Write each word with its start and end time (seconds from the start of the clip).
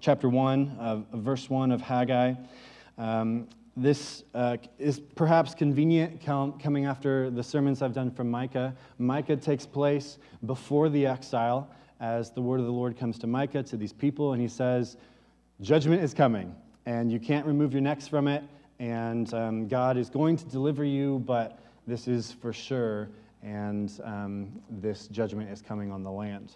chapter 0.00 0.28
1, 0.28 0.76
uh, 0.78 0.96
verse 1.16 1.50
1 1.50 1.72
of 1.72 1.80
Haggai. 1.80 2.34
Um, 2.96 3.48
this 3.76 4.24
uh, 4.34 4.56
is 4.78 5.00
perhaps 5.00 5.54
convenient 5.54 6.20
coming 6.20 6.86
after 6.86 7.30
the 7.30 7.42
sermons 7.42 7.80
I've 7.80 7.92
done 7.92 8.10
from 8.10 8.30
Micah. 8.30 8.74
Micah 8.98 9.36
takes 9.36 9.66
place 9.66 10.18
before 10.46 10.88
the 10.88 11.06
exile 11.06 11.70
as 12.00 12.30
the 12.30 12.40
word 12.40 12.60
of 12.60 12.66
the 12.66 12.72
Lord 12.72 12.96
comes 12.96 13.18
to 13.20 13.26
Micah, 13.26 13.62
to 13.62 13.76
these 13.76 13.92
people, 13.92 14.32
and 14.32 14.42
he 14.42 14.48
says, 14.48 14.96
Judgment 15.60 16.02
is 16.02 16.14
coming, 16.14 16.54
and 16.86 17.10
you 17.10 17.18
can't 17.18 17.46
remove 17.46 17.72
your 17.72 17.82
necks 17.82 18.06
from 18.06 18.28
it, 18.28 18.44
and 18.78 19.32
um, 19.34 19.68
God 19.68 19.96
is 19.96 20.08
going 20.10 20.36
to 20.36 20.44
deliver 20.46 20.84
you, 20.84 21.20
but 21.20 21.58
this 21.86 22.06
is 22.06 22.32
for 22.32 22.52
sure, 22.52 23.08
and 23.42 24.00
um, 24.04 24.60
this 24.70 25.08
judgment 25.08 25.50
is 25.50 25.60
coming 25.62 25.90
on 25.90 26.02
the 26.02 26.10
land. 26.10 26.54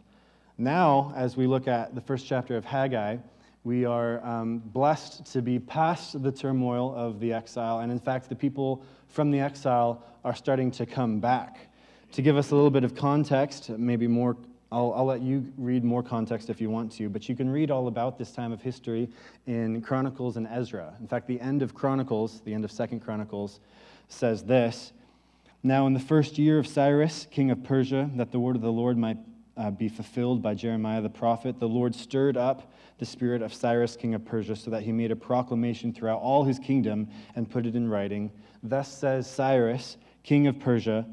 Now, 0.58 1.12
as 1.16 1.36
we 1.36 1.46
look 1.46 1.66
at 1.66 1.94
the 1.94 2.00
first 2.00 2.26
chapter 2.26 2.56
of 2.56 2.64
Haggai, 2.64 3.16
we 3.64 3.84
are 3.84 4.24
um, 4.26 4.58
blessed 4.58 5.24
to 5.32 5.42
be 5.42 5.58
past 5.58 6.20
the 6.22 6.32
turmoil 6.32 6.94
of 6.96 7.20
the 7.20 7.32
exile. 7.32 7.80
And 7.80 7.92
in 7.92 8.00
fact, 8.00 8.28
the 8.28 8.34
people 8.34 8.84
from 9.08 9.30
the 9.30 9.38
exile 9.38 10.04
are 10.24 10.34
starting 10.34 10.70
to 10.72 10.86
come 10.86 11.20
back. 11.20 11.68
To 12.12 12.22
give 12.22 12.36
us 12.36 12.50
a 12.50 12.54
little 12.56 12.70
bit 12.70 12.82
of 12.82 12.94
context, 12.96 13.70
maybe 13.70 14.08
more, 14.08 14.36
I'll, 14.72 14.92
I'll 14.94 15.04
let 15.04 15.22
you 15.22 15.52
read 15.56 15.84
more 15.84 16.02
context 16.02 16.50
if 16.50 16.60
you 16.60 16.70
want 16.70 16.90
to, 16.92 17.08
but 17.08 17.28
you 17.28 17.36
can 17.36 17.48
read 17.48 17.70
all 17.70 17.86
about 17.86 18.18
this 18.18 18.32
time 18.32 18.52
of 18.52 18.60
history 18.60 19.08
in 19.46 19.80
Chronicles 19.80 20.36
and 20.36 20.48
Ezra. 20.48 20.94
In 21.00 21.06
fact, 21.06 21.28
the 21.28 21.40
end 21.40 21.62
of 21.62 21.72
Chronicles, 21.72 22.40
the 22.44 22.52
end 22.52 22.64
of 22.64 22.72
Second 22.72 23.00
Chronicles, 23.00 23.60
says 24.08 24.42
this 24.42 24.92
Now, 25.62 25.86
in 25.86 25.94
the 25.94 26.00
first 26.00 26.36
year 26.36 26.58
of 26.58 26.66
Cyrus, 26.66 27.28
king 27.30 27.52
of 27.52 27.62
Persia, 27.62 28.10
that 28.16 28.32
the 28.32 28.40
word 28.40 28.56
of 28.56 28.62
the 28.62 28.72
Lord 28.72 28.98
might 28.98 29.18
uh, 29.56 29.70
be 29.70 29.88
fulfilled 29.88 30.42
by 30.42 30.54
Jeremiah 30.54 31.00
the 31.00 31.08
prophet, 31.08 31.60
the 31.60 31.68
Lord 31.68 31.94
stirred 31.94 32.36
up 32.36 32.72
the 32.98 33.06
spirit 33.06 33.42
of 33.42 33.52
Cyrus, 33.52 33.96
king 33.96 34.14
of 34.14 34.24
Persia, 34.24 34.56
so 34.56 34.70
that 34.70 34.82
he 34.82 34.92
made 34.92 35.10
a 35.10 35.16
proclamation 35.16 35.92
throughout 35.92 36.20
all 36.20 36.44
his 36.44 36.58
kingdom 36.58 37.08
and 37.34 37.50
put 37.50 37.66
it 37.66 37.74
in 37.74 37.88
writing. 37.88 38.30
Thus 38.62 38.92
says 38.92 39.28
Cyrus, 39.28 39.96
king 40.22 40.46
of 40.46 40.58
Persia, 40.58 41.06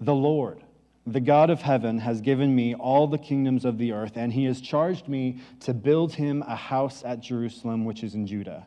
the 0.00 0.14
Lord, 0.14 0.62
the 1.06 1.20
God 1.20 1.50
of 1.50 1.62
heaven, 1.62 1.98
has 1.98 2.20
given 2.20 2.54
me 2.54 2.74
all 2.74 3.06
the 3.06 3.18
kingdoms 3.18 3.64
of 3.64 3.78
the 3.78 3.92
earth, 3.92 4.16
and 4.16 4.32
he 4.32 4.44
has 4.44 4.60
charged 4.60 5.08
me 5.08 5.40
to 5.60 5.72
build 5.72 6.14
him 6.14 6.42
a 6.46 6.56
house 6.56 7.02
at 7.04 7.20
Jerusalem, 7.20 7.84
which 7.84 8.02
is 8.02 8.14
in 8.14 8.26
Judah. 8.26 8.66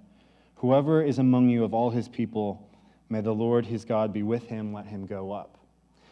Whoever 0.56 1.04
is 1.04 1.20
among 1.20 1.50
you 1.50 1.64
of 1.64 1.74
all 1.74 1.90
his 1.90 2.08
people, 2.08 2.68
may 3.10 3.22
the 3.22 3.34
Lord 3.34 3.66
his 3.66 3.86
God 3.86 4.12
be 4.12 4.24
with 4.24 4.48
him, 4.48 4.74
let 4.74 4.88
him 4.88 5.06
go 5.06 5.32
up. 5.32 5.58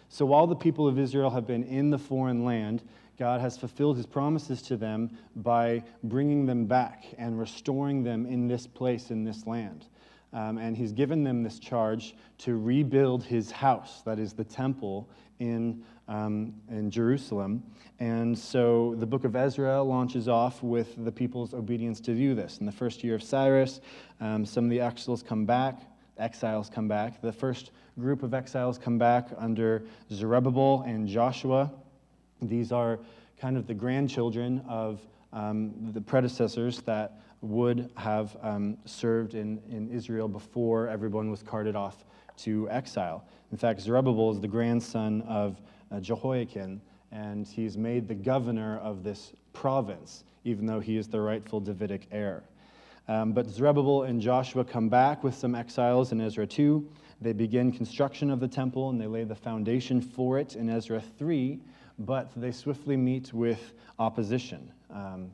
So 0.09 0.25
while 0.25 0.47
the 0.47 0.55
people 0.55 0.87
of 0.87 0.97
Israel 0.97 1.29
have 1.29 1.45
been 1.45 1.63
in 1.63 1.91
the 1.91 1.99
foreign 1.99 2.43
land, 2.43 2.83
God 3.19 3.41
has 3.41 3.57
fulfilled 3.57 3.97
his 3.97 4.05
promises 4.05 4.61
to 4.63 4.77
them 4.77 5.11
by 5.35 5.83
bringing 6.03 6.45
them 6.45 6.65
back 6.65 7.03
and 7.17 7.37
restoring 7.37 8.01
them 8.01 8.25
in 8.25 8.47
this 8.47 8.65
place, 8.65 9.11
in 9.11 9.25
this 9.25 9.45
land. 9.45 9.87
Um, 10.31 10.57
and 10.57 10.77
he's 10.77 10.93
given 10.93 11.23
them 11.23 11.43
this 11.43 11.59
charge 11.59 12.15
to 12.39 12.57
rebuild 12.57 13.23
his 13.23 13.51
house, 13.51 14.01
that 14.05 14.19
is 14.19 14.31
the 14.31 14.45
temple 14.45 15.09
in, 15.39 15.83
um, 16.07 16.53
in 16.69 16.89
Jerusalem. 16.89 17.61
And 17.99 18.37
so 18.37 18.95
the 18.99 19.05
book 19.05 19.25
of 19.25 19.35
Ezra 19.35 19.83
launches 19.83 20.29
off 20.29 20.63
with 20.63 21.03
the 21.03 21.11
people's 21.11 21.53
obedience 21.53 21.99
to 22.01 22.15
do 22.15 22.35
this. 22.35 22.59
In 22.59 22.65
the 22.65 22.71
first 22.71 23.03
year 23.03 23.15
of 23.15 23.23
Cyrus, 23.23 23.81
um, 24.21 24.45
some 24.45 24.63
of 24.63 24.69
the 24.69 24.79
exiles 24.79 25.23
come 25.23 25.45
back. 25.45 25.81
Exiles 26.17 26.69
come 26.69 26.87
back. 26.87 27.21
The 27.21 27.33
first 27.33 27.71
group 27.99 28.23
of 28.23 28.33
exiles 28.33 28.77
come 28.77 28.97
back 28.97 29.27
under 29.37 29.83
Zerubbabel 30.09 30.83
and 30.85 31.05
Joshua. 31.05 31.69
These 32.41 32.71
are 32.71 32.99
kind 33.39 33.57
of 33.57 33.67
the 33.67 33.73
grandchildren 33.73 34.63
of 34.67 34.99
um, 35.33 35.73
the 35.93 36.01
predecessors 36.01 36.81
that 36.81 37.21
would 37.41 37.89
have 37.95 38.35
um, 38.41 38.77
served 38.85 39.33
in, 39.33 39.61
in 39.69 39.89
Israel 39.89 40.27
before 40.27 40.87
everyone 40.87 41.31
was 41.31 41.41
carted 41.41 41.75
off 41.75 42.03
to 42.37 42.69
exile. 42.69 43.25
In 43.51 43.57
fact, 43.57 43.81
Zerubbabel 43.81 44.31
is 44.31 44.39
the 44.39 44.47
grandson 44.47 45.21
of 45.23 45.59
uh, 45.91 45.99
Jehoiakim, 45.99 46.81
and 47.11 47.47
he's 47.47 47.77
made 47.77 48.07
the 48.07 48.15
governor 48.15 48.77
of 48.79 49.03
this 49.03 49.33
province, 49.53 50.23
even 50.43 50.65
though 50.65 50.79
he 50.79 50.97
is 50.97 51.07
the 51.07 51.19
rightful 51.19 51.59
Davidic 51.59 52.07
heir. 52.11 52.43
Um, 53.07 53.33
but 53.33 53.47
Zerubbabel 53.47 54.03
and 54.03 54.21
Joshua 54.21 54.63
come 54.63 54.87
back 54.87 55.23
with 55.23 55.33
some 55.33 55.55
exiles 55.55 56.11
in 56.11 56.21
Ezra 56.21 56.45
2. 56.45 56.87
They 57.21 57.33
begin 57.33 57.71
construction 57.71 58.29
of 58.29 58.39
the 58.39 58.47
temple 58.47 58.91
and 58.91 59.01
they 59.01 59.07
lay 59.07 59.23
the 59.23 59.35
foundation 59.35 59.99
for 59.99 60.37
it 60.37 60.55
in 60.55 60.69
Ezra 60.69 61.01
3, 61.17 61.59
but 61.99 62.31
they 62.35 62.51
swiftly 62.51 62.97
meet 62.97 63.33
with 63.33 63.73
opposition. 63.99 64.71
Um, 64.89 65.31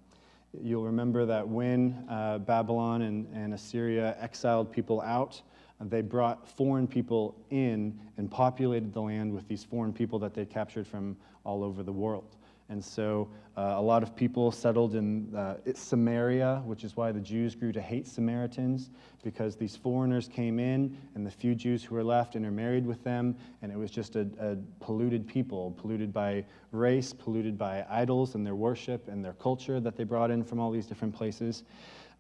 you'll 0.62 0.84
remember 0.84 1.26
that 1.26 1.48
when 1.48 2.06
uh, 2.10 2.40
Babylon 2.40 3.04
and, 3.04 3.28
and 3.34 3.54
Assyria 3.54 4.16
exiled 4.20 4.72
people 4.72 5.02
out, 5.02 5.42
they 5.82 6.02
brought 6.02 6.48
foreign 6.48 6.88
people 6.88 7.36
in 7.50 8.00
and 8.18 8.32
populated 8.32 8.94
the 8.94 9.02
land 9.02 9.34
with 9.34 9.48
these 9.48 9.64
foreign 9.64 9.94
people 9.94 10.18
that 10.20 10.34
they 10.34 10.46
captured 10.46 10.88
from 10.88 11.18
all 11.44 11.64
over 11.64 11.84
the 11.84 11.92
world. 11.92 12.38
And 12.70 12.84
so 12.84 13.30
uh, 13.58 13.76
a 13.78 13.82
lot 13.82 14.02
of 14.02 14.16
people 14.16 14.52
settled 14.52 14.96
in 14.96 15.34
uh, 15.36 15.58
Samaria, 15.76 16.64
which 16.66 16.84
is 16.84 16.98
why 16.98 17.12
the 17.12 17.20
Jews 17.20 17.54
grew 17.54 17.72
to 17.72 17.82
hate 17.82 18.08
Samaritans, 18.08 18.90
because 19.24 19.56
these 19.56 19.76
foreigners 19.76 20.28
came 20.28 20.60
in, 20.60 20.98
and 21.14 21.26
the 21.26 21.32
few 21.32 21.54
Jews 21.54 21.84
who 21.84 21.94
were 21.94 22.04
left 22.04 22.36
intermarried 22.36 22.86
with 22.86 23.04
them, 23.04 23.36
and 23.62 23.72
it 23.72 23.78
was 23.78 23.92
just 23.92 24.16
a, 24.16 24.28
a 24.40 24.58
polluted 24.80 25.28
people, 25.28 25.76
polluted 25.80 26.12
by 26.12 26.44
race, 26.72 27.14
polluted 27.14 27.58
by 27.58 27.86
idols 27.88 28.34
and 28.34 28.46
their 28.46 28.56
worship 28.56 29.08
and 29.08 29.24
their 29.24 29.34
culture 29.34 29.80
that 29.80 29.96
they 29.96 30.04
brought 30.04 30.32
in 30.32 30.44
from 30.44 30.60
all 30.60 30.72
these 30.72 30.88
different 30.88 31.14
places. 31.14 31.64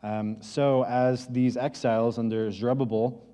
Um, 0.04 0.38
so, 0.42 0.86
as 0.86 1.26
these 1.28 1.58
exiles 1.58 2.20
under 2.20 2.52
Zerubbabel, 2.52 3.26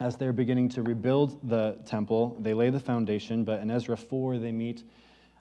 as 0.00 0.16
they're 0.16 0.32
beginning 0.32 0.68
to 0.70 0.82
rebuild 0.82 1.38
the 1.48 1.78
temple, 1.86 2.36
they 2.40 2.54
lay 2.54 2.70
the 2.70 2.80
foundation, 2.80 3.44
but 3.44 3.60
in 3.60 3.70
Ezra 3.70 3.96
4, 3.96 4.38
they 4.38 4.52
meet 4.52 4.82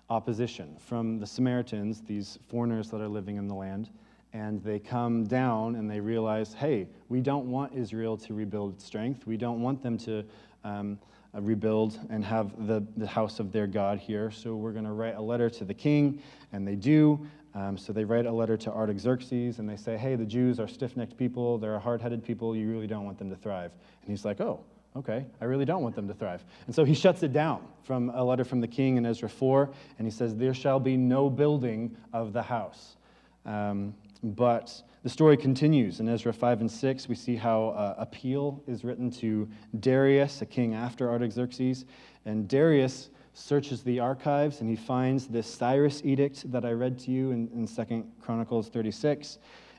opposition 0.10 0.76
from 0.80 1.20
the 1.20 1.28
Samaritans, 1.28 2.02
these 2.02 2.40
foreigners 2.48 2.90
that 2.92 3.02
are 3.02 3.08
living 3.08 3.38
in 3.38 3.48
the 3.48 3.56
land. 3.56 3.90
And 4.34 4.62
they 4.64 4.80
come 4.80 5.26
down 5.26 5.76
and 5.76 5.90
they 5.90 6.00
realize, 6.00 6.54
hey, 6.54 6.88
we 7.10 7.22
don't 7.22 7.50
want 7.50 7.74
Israel 7.74 8.18
to 8.18 8.34
rebuild 8.34 8.76
its 8.76 8.86
strength. 8.86 9.26
We 9.26 9.38
don't 9.38 9.62
want 9.62 9.82
them 9.82 9.98
to 10.00 10.24
um, 10.64 11.00
uh, 11.36 11.42
rebuild 11.42 12.00
and 12.10 12.24
have 12.24 12.68
the, 12.68 12.86
the 12.98 13.08
house 13.08 13.40
of 13.40 13.52
their 13.52 13.68
God 13.68 14.00
here. 14.00 14.32
So 14.32 14.56
we're 14.56 14.74
going 14.74 14.86
to 14.86 14.92
write 14.92 15.16
a 15.16 15.22
letter 15.22 15.50
to 15.50 15.66
the 15.66 15.74
king. 15.74 16.22
And 16.52 16.68
they 16.68 16.76
do. 16.76 17.26
Um, 17.56 17.78
so 17.78 17.92
they 17.92 18.04
write 18.04 18.26
a 18.26 18.32
letter 18.32 18.56
to 18.58 18.72
Artaxerxes 18.72 19.60
and 19.60 19.68
they 19.68 19.78
say, 19.78 19.98
hey, 19.98 20.16
the 20.16 20.26
Jews 20.26 20.60
are 20.60 20.68
stiff 20.68 20.96
necked 20.96 21.18
people. 21.18 21.58
They're 21.58 21.76
a 21.76 21.80
hard 21.80 22.02
headed 22.02 22.24
people. 22.24 22.56
You 22.56 22.70
really 22.70 22.88
don't 22.88 23.06
want 23.06 23.18
them 23.18 23.30
to 23.30 23.36
thrive. 23.36 23.72
And 24.02 24.10
he's 24.10 24.26
like, 24.26 24.40
oh, 24.42 24.60
okay, 24.98 25.26
I 25.40 25.46
really 25.46 25.66
don't 25.66 25.84
want 25.84 25.96
them 25.96 26.08
to 26.08 26.14
thrive. 26.14 26.44
And 26.66 26.76
so 26.76 26.84
he 26.84 26.94
shuts 26.94 27.24
it 27.24 27.34
down 27.34 27.62
from 27.84 28.10
a 28.10 28.24
letter 28.24 28.44
from 28.44 28.60
the 28.60 28.68
king 28.68 28.98
in 28.98 29.06
Ezra 29.06 29.30
4, 29.30 29.70
and 29.98 30.08
he 30.08 30.12
says, 30.12 30.36
There 30.36 30.54
shall 30.54 30.80
be 30.80 30.98
no 30.98 31.30
building 31.30 31.96
of 32.14 32.34
the 32.34 32.42
house. 32.42 32.98
Um, 33.46 33.94
but 34.24 34.82
the 35.04 35.10
story 35.10 35.38
continues. 35.38 36.00
In 36.00 36.10
Ezra 36.10 36.34
5 36.34 36.62
and 36.62 36.72
6, 36.72 37.08
we 37.08 37.16
see 37.16 37.36
how 37.36 37.70
uh, 37.70 37.96
appeal 37.98 38.62
is 38.68 38.84
written 38.84 39.12
to 39.12 39.48
Darius, 39.80 40.42
a 40.42 40.46
king 40.46 40.74
after 40.74 41.10
Artaxerxes. 41.10 41.86
And 42.26 42.48
Darius 42.48 43.10
searches 43.34 43.84
the 43.84 44.00
archives 44.00 44.62
and 44.62 44.70
he 44.70 44.76
finds 44.76 45.28
this 45.28 45.46
Cyrus 45.48 46.02
edict 46.04 46.52
that 46.52 46.66
I 46.66 46.72
read 46.72 46.98
to 47.00 47.12
you 47.12 47.32
in, 47.32 47.48
in 47.54 47.68
2 47.68 48.06
Chronicles 48.20 48.68
36. 48.70 49.38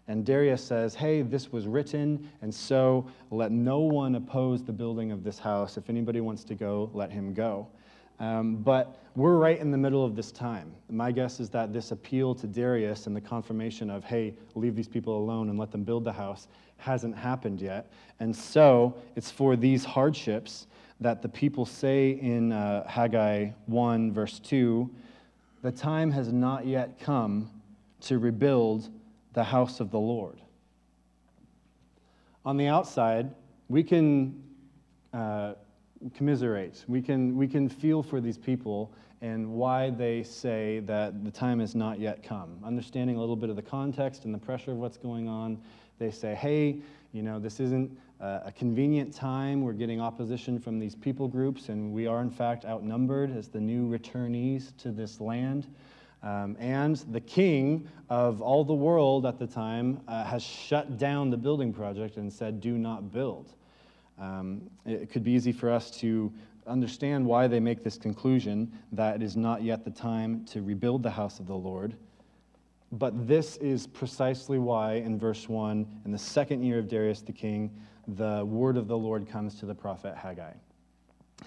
And 0.08 0.24
Darius 0.24 0.64
says, 0.64 0.94
Hey, 0.94 1.22
this 1.22 1.52
was 1.52 1.66
written, 1.66 2.28
and 2.42 2.52
so 2.52 3.06
let 3.30 3.52
no 3.52 3.80
one 3.80 4.14
oppose 4.14 4.62
the 4.62 4.72
building 4.72 5.12
of 5.12 5.22
this 5.22 5.38
house. 5.38 5.76
If 5.76 5.91
anybody 5.91 6.20
wants 6.20 6.44
to 6.44 6.54
go, 6.54 6.91
let 6.94 7.12
him 7.12 7.34
go. 7.34 7.69
Um, 8.18 8.56
but 8.56 9.00
we're 9.14 9.36
right 9.36 9.58
in 9.58 9.70
the 9.70 9.78
middle 9.78 10.04
of 10.04 10.16
this 10.16 10.32
time. 10.32 10.72
My 10.91 11.12
guess 11.12 11.38
is 11.41 11.50
that 11.50 11.72
this 11.72 11.92
appeal 11.92 12.34
to 12.36 12.47
Darius 12.47 13.06
and 13.06 13.14
the 13.14 13.20
confirmation 13.20 13.91
of, 13.91 14.02
hey, 14.02 14.34
leave 14.54 14.74
these 14.74 14.88
people 14.88 15.16
alone 15.16 15.50
and 15.50 15.58
let 15.58 15.70
them 15.70 15.84
build 15.84 16.04
the 16.04 16.12
house 16.12 16.48
hasn't 16.78 17.16
happened 17.16 17.60
yet. 17.60 17.91
And 18.21 18.34
so 18.34 18.97
it's 19.15 19.30
for 19.30 19.56
these 19.56 19.84
hardships 19.84 20.66
that 21.00 21.22
the 21.22 21.28
people 21.28 21.65
say 21.65 22.10
in 22.10 22.53
uh, 22.53 22.88
Haggai 22.88 23.50
1, 23.66 24.12
verse 24.12 24.38
2, 24.41 24.91
the 25.62 25.72
time 25.72 26.10
has 26.10 26.33
not 26.33 26.66
yet 26.66 26.98
come 26.98 27.50
to 28.00 28.18
rebuild 28.18 28.88
the 29.33 29.45
house 29.45 29.80
of 29.80 29.91
the 29.91 29.98
Lord. 29.98 30.41
On 32.45 32.57
the 32.57 32.66
outside, 32.66 33.34
we 33.69 33.83
can 33.83 34.42
uh, 35.13 35.54
commiserate. 36.15 36.84
We 36.89 37.03
can, 37.03 37.36
we 37.36 37.47
can 37.47 37.69
feel 37.69 38.03
for 38.03 38.21
these 38.21 38.39
people 38.39 38.92
and 39.21 39.51
why 39.51 39.91
they 39.91 40.22
say 40.22 40.80
that 40.80 41.25
the 41.25 41.30
time 41.30 41.59
has 41.60 41.75
not 41.75 41.98
yet 41.98 42.22
come. 42.22 42.59
Understanding 42.65 43.16
a 43.16 43.21
little 43.21 43.36
bit 43.36 43.51
of 43.51 43.57
the 43.57 43.63
context 43.63 44.25
and 44.25 44.33
the 44.33 44.39
pressure 44.39 44.71
of 44.71 44.77
what's 44.77 44.97
going 44.97 45.28
on, 45.28 45.60
they 45.98 46.10
say, 46.10 46.34
hey, 46.34 46.81
you 47.13 47.22
know, 47.22 47.39
this 47.41 47.59
isn't 47.59 47.91
a 48.21 48.53
convenient 48.57 49.15
time. 49.15 49.63
We're 49.63 49.72
getting 49.72 50.01
opposition 50.01 50.59
from 50.59 50.78
these 50.78 50.95
people 50.95 51.28
groups, 51.28 51.69
and 51.69 51.92
we 51.92 52.07
are, 52.07 52.21
in 52.21 52.31
fact, 52.31 52.65
outnumbered 52.65 53.36
as 53.36 53.48
the 53.48 53.60
new 53.60 53.89
returnees 53.89 54.77
to 54.78 54.92
this 54.92 55.21
land. 55.21 55.66
Um, 56.22 56.56
and 56.59 56.97
the 56.97 57.20
king 57.20 57.88
of 58.10 58.41
all 58.41 58.65
the 58.65 58.74
world 58.74 59.24
at 59.24 59.38
the 59.38 59.47
time 59.47 60.00
uh, 60.09 60.24
has 60.24 60.42
shut 60.42 60.98
down 60.98 61.30
the 61.30 61.36
building 61.36 61.72
project 61.72 62.16
and 62.16 62.32
said, 62.32 62.60
do 62.60 62.76
not 62.76 63.12
build. 63.12 63.53
Um, 64.18 64.68
it 64.84 65.10
could 65.10 65.22
be 65.22 65.32
easy 65.32 65.53
for 65.53 65.70
us 65.70 65.91
to 66.00 66.32
understand 66.66 67.24
why 67.24 67.47
they 67.47 67.60
make 67.60 67.82
this 67.82 67.97
conclusion 67.97 68.72
that 68.92 69.16
it 69.16 69.22
is 69.22 69.36
not 69.36 69.62
yet 69.62 69.84
the 69.84 69.91
time 69.91 70.44
to 70.47 70.62
rebuild 70.62 71.03
the 71.03 71.10
house 71.10 71.38
of 71.38 71.47
the 71.47 71.54
Lord. 71.54 71.97
But 72.91 73.28
this 73.28 73.56
is 73.59 73.86
precisely 73.86 74.59
why, 74.59 74.94
in 74.94 75.18
verse 75.18 75.48
1, 75.48 75.86
in 76.04 76.10
the 76.10 76.18
second 76.18 76.62
year 76.62 76.78
of 76.78 76.88
Darius 76.88 77.21
the 77.21 77.32
king, 77.32 77.71
the 78.09 78.44
word 78.44 78.76
of 78.76 78.88
the 78.88 78.97
Lord 78.97 79.28
comes 79.28 79.56
to 79.60 79.66
the 79.66 79.74
prophet 79.74 80.16
Haggai. 80.16 80.53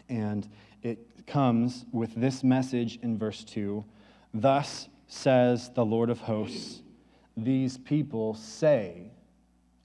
And 0.07 0.47
it 0.83 0.99
comes 1.27 1.85
with 1.91 2.13
this 2.15 2.43
message 2.43 2.99
in 3.01 3.17
verse 3.17 3.43
2 3.43 3.83
Thus 4.33 4.87
says 5.07 5.71
the 5.73 5.85
Lord 5.85 6.09
of 6.09 6.19
hosts, 6.19 6.81
these 7.35 7.77
people 7.77 8.33
say 8.33 9.11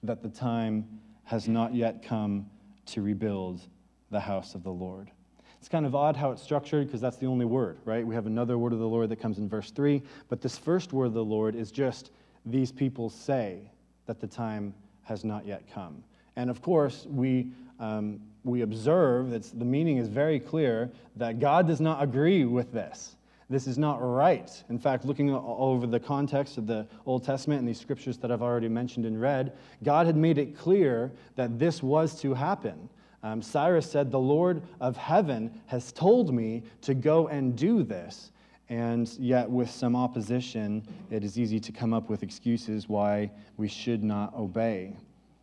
that 0.03 0.21
the 0.21 0.29
time 0.29 0.85
has 1.25 1.47
not 1.47 1.75
yet 1.75 2.03
come 2.03 2.49
to 2.87 3.01
rebuild 3.01 3.61
the 4.09 4.19
house 4.19 4.55
of 4.55 4.63
the 4.63 4.71
Lord. 4.71 5.11
It's 5.59 5.67
kind 5.67 5.85
of 5.85 5.95
odd 5.95 6.15
how 6.15 6.31
it's 6.31 6.41
structured 6.41 6.87
because 6.87 7.01
that's 7.01 7.17
the 7.17 7.25
only 7.25 7.45
word, 7.45 7.79
right? 7.83 8.05
We 8.05 8.15
have 8.15 8.25
another 8.25 8.57
word 8.57 8.71
of 8.71 8.79
the 8.79 8.87
Lord 8.87 9.09
that 9.09 9.17
comes 9.17 9.37
in 9.37 9.49
verse 9.49 9.71
3, 9.71 10.01
but 10.29 10.41
this 10.41 10.57
first 10.57 10.93
word 10.93 11.07
of 11.07 11.13
the 11.13 11.25
Lord 11.25 11.55
is 11.55 11.71
just 11.71 12.11
these 12.45 12.71
people 12.71 13.09
say 13.09 13.69
that 14.05 14.21
the 14.21 14.27
time 14.27 14.73
has 15.03 15.25
not 15.25 15.45
yet 15.45 15.63
come. 15.73 16.03
And 16.37 16.49
of 16.49 16.61
course, 16.61 17.05
we, 17.09 17.51
um, 17.81 18.21
we 18.45 18.61
observe 18.61 19.31
that 19.31 19.43
the 19.59 19.65
meaning 19.65 19.97
is 19.97 20.07
very 20.07 20.39
clear 20.39 20.89
that 21.17 21.39
God 21.39 21.67
does 21.67 21.81
not 21.81 22.01
agree 22.01 22.45
with 22.45 22.71
this. 22.71 23.16
This 23.49 23.65
is 23.65 23.77
not 23.77 23.97
right. 23.97 24.51
In 24.69 24.77
fact, 24.77 25.05
looking 25.05 25.33
over 25.33 25.87
the 25.87 25.99
context 25.99 26.57
of 26.57 26.67
the 26.67 26.85
Old 27.05 27.23
Testament 27.23 27.59
and 27.59 27.67
these 27.67 27.79
scriptures 27.79 28.17
that 28.17 28.31
I've 28.31 28.41
already 28.41 28.67
mentioned 28.67 29.05
and 29.05 29.21
read, 29.21 29.53
God 29.83 30.05
had 30.05 30.17
made 30.17 30.37
it 30.37 30.57
clear 30.57 31.13
that 31.35 31.57
this 31.57 31.81
was 31.81 32.19
to 32.21 32.33
happen. 32.33 32.89
Um, 33.23 33.41
Cyrus 33.41 33.89
said, 33.89 34.11
The 34.11 34.19
Lord 34.19 34.61
of 34.81 34.97
heaven 34.97 35.61
has 35.67 35.93
told 35.93 36.33
me 36.33 36.63
to 36.81 36.93
go 36.93 37.29
and 37.29 37.55
do 37.55 37.83
this. 37.83 38.31
And 38.69 39.07
yet, 39.17 39.49
with 39.49 39.71
some 39.71 39.95
opposition, 39.95 40.85
it 41.09 41.23
is 41.23 41.39
easy 41.39 41.57
to 41.61 41.71
come 41.71 41.93
up 41.93 42.09
with 42.09 42.23
excuses 42.23 42.89
why 42.89 43.31
we 43.55 43.69
should 43.69 44.03
not 44.03 44.35
obey. 44.35 44.97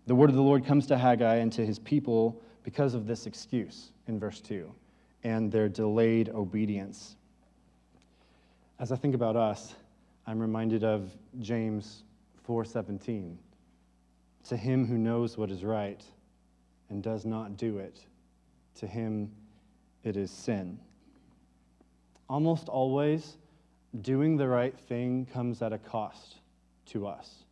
The 0.07 0.15
word 0.15 0.29
of 0.29 0.37
the 0.37 0.43
Lord 0.43 0.67
comes 0.67 0.87
to 0.89 0.99
Haggai 0.99 1.37
and 1.37 1.51
to 1.55 1.65
his 1.65 1.79
people 1.79 2.39
because 2.65 2.93
of 2.93 3.07
this 3.07 3.27
excuse 3.27 3.93
in 4.09 4.21
verse 4.21 4.43
2 4.43 4.71
and 5.25 5.51
their 5.51 5.71
delayed 5.71 6.29
obedience. 6.29 7.17
As 8.79 8.91
I 8.91 8.97
think 8.97 9.15
about 9.15 9.37
us, 9.37 9.75
I'm 10.27 10.39
reminded 10.39 10.85
of 10.85 11.11
James 11.41 12.03
4:17. 12.47 13.39
To 14.49 14.57
him 14.57 14.87
who 14.87 14.99
knows 14.99 15.39
what 15.39 15.51
is 15.51 15.65
right 15.65 16.05
and 16.91 17.03
does 17.03 17.25
not 17.25 17.57
do 17.57 17.79
it, 17.79 18.05
to 18.77 18.87
him 18.87 19.31
it 20.03 20.17
is 20.17 20.31
sin. 20.31 20.79
Almost 22.29 22.69
always, 22.69 23.39
doing 24.01 24.37
the 24.37 24.49
right 24.49 24.79
thing 24.79 25.27
comes 25.27 25.63
at 25.63 25.73
a 25.73 25.79
cost 25.79 26.37
to 26.87 27.07
us 27.07 27.45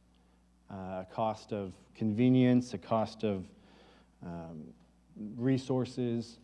uh, 0.72 1.02
a 1.02 1.06
cost 1.10 1.52
of 1.52 1.72
convenience, 1.94 2.74
a 2.74 2.78
cost 2.78 3.24
of 3.24 3.44
um, 4.24 4.64
resources, 5.36 6.38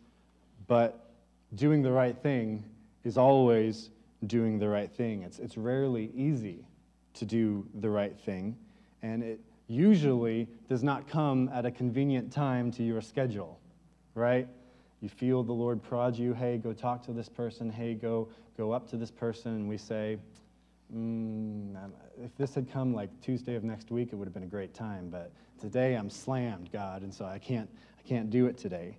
but 0.67 1.11
doing 1.55 1.81
the 1.81 1.91
right 1.91 2.17
thing 2.17 2.63
is 3.03 3.17
always 3.17 3.89
doing 4.27 4.59
the 4.59 4.67
right 4.67 4.91
thing. 4.91 5.23
It's, 5.23 5.39
it's 5.39 5.57
rarely 5.57 6.11
easy 6.13 6.65
to 7.15 7.25
do 7.25 7.65
the 7.75 7.89
right 7.89 8.17
thing, 8.19 8.57
and 9.01 9.23
it 9.23 9.39
usually 9.67 10.47
does 10.67 10.83
not 10.83 11.07
come 11.07 11.49
at 11.53 11.65
a 11.65 11.71
convenient 11.71 12.31
time 12.31 12.71
to 12.71 12.83
your 12.83 13.01
schedule, 13.01 13.59
right? 14.15 14.47
You 15.01 15.09
feel 15.09 15.43
the 15.43 15.53
Lord 15.53 15.81
prod 15.81 16.17
you, 16.17 16.33
hey, 16.33 16.57
go 16.57 16.73
talk 16.73 17.03
to 17.03 17.13
this 17.13 17.29
person, 17.29 17.69
hey, 17.69 17.93
go, 17.93 18.27
go 18.57 18.71
up 18.71 18.89
to 18.89 18.97
this 18.97 19.11
person, 19.11 19.51
and 19.51 19.69
we 19.69 19.77
say, 19.77 20.17
mm, 20.93 21.75
if 22.21 22.35
this 22.35 22.55
had 22.55 22.71
come 22.71 22.93
like 22.93 23.09
Tuesday 23.21 23.55
of 23.55 23.63
next 23.63 23.91
week, 23.91 24.09
it 24.11 24.15
would 24.15 24.27
have 24.27 24.33
been 24.33 24.43
a 24.43 24.47
great 24.47 24.73
time, 24.73 25.09
but 25.09 25.31
today 25.59 25.95
I'm 25.95 26.09
slammed, 26.09 26.71
God, 26.71 27.03
and 27.03 27.13
so 27.13 27.25
I 27.25 27.37
can't, 27.37 27.69
I 27.97 28.07
can't 28.07 28.29
do 28.29 28.47
it 28.47 28.57
today. 28.57 28.97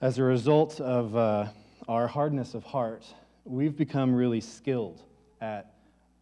As 0.00 0.18
a 0.18 0.22
result 0.22 0.80
of 0.80 1.16
uh, 1.16 1.46
our 1.88 2.06
hardness 2.06 2.54
of 2.54 2.64
heart, 2.64 3.04
we've 3.48 3.76
become 3.76 4.14
really 4.14 4.40
skilled 4.40 5.02
at 5.40 5.72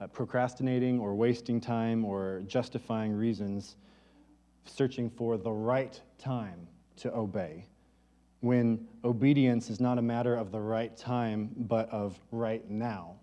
uh, 0.01 0.07
procrastinating 0.07 1.01
or 1.01 1.15
wasting 1.15 1.61
time 1.61 2.05
or 2.05 2.43
justifying 2.47 3.13
reasons, 3.13 3.77
searching 4.65 5.11
for 5.11 5.37
the 5.37 5.51
right 5.51 6.01
time 6.19 6.69
to 6.97 7.13
obey. 7.13 7.67
When 8.41 8.87
obedience 9.05 9.71
is 9.71 9.81
not 9.81 9.99
a 9.99 10.03
matter 10.03 10.37
of 10.37 10.53
the 10.53 10.61
right 10.61 10.97
time, 10.97 11.51
but 11.57 11.91
of 11.91 12.19
right 12.31 12.69
now. 12.71 13.15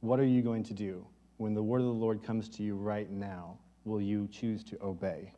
What 0.00 0.18
are 0.18 0.26
you 0.26 0.42
going 0.42 0.64
to 0.64 0.74
do 0.74 1.06
when 1.36 1.54
the 1.54 1.62
word 1.62 1.80
of 1.80 1.86
the 1.86 1.92
Lord 1.92 2.24
comes 2.24 2.48
to 2.50 2.62
you 2.62 2.74
right 2.74 3.10
now? 3.10 3.56
Will 3.84 4.00
you 4.00 4.28
choose 4.32 4.64
to 4.64 4.82
obey? 4.82 5.32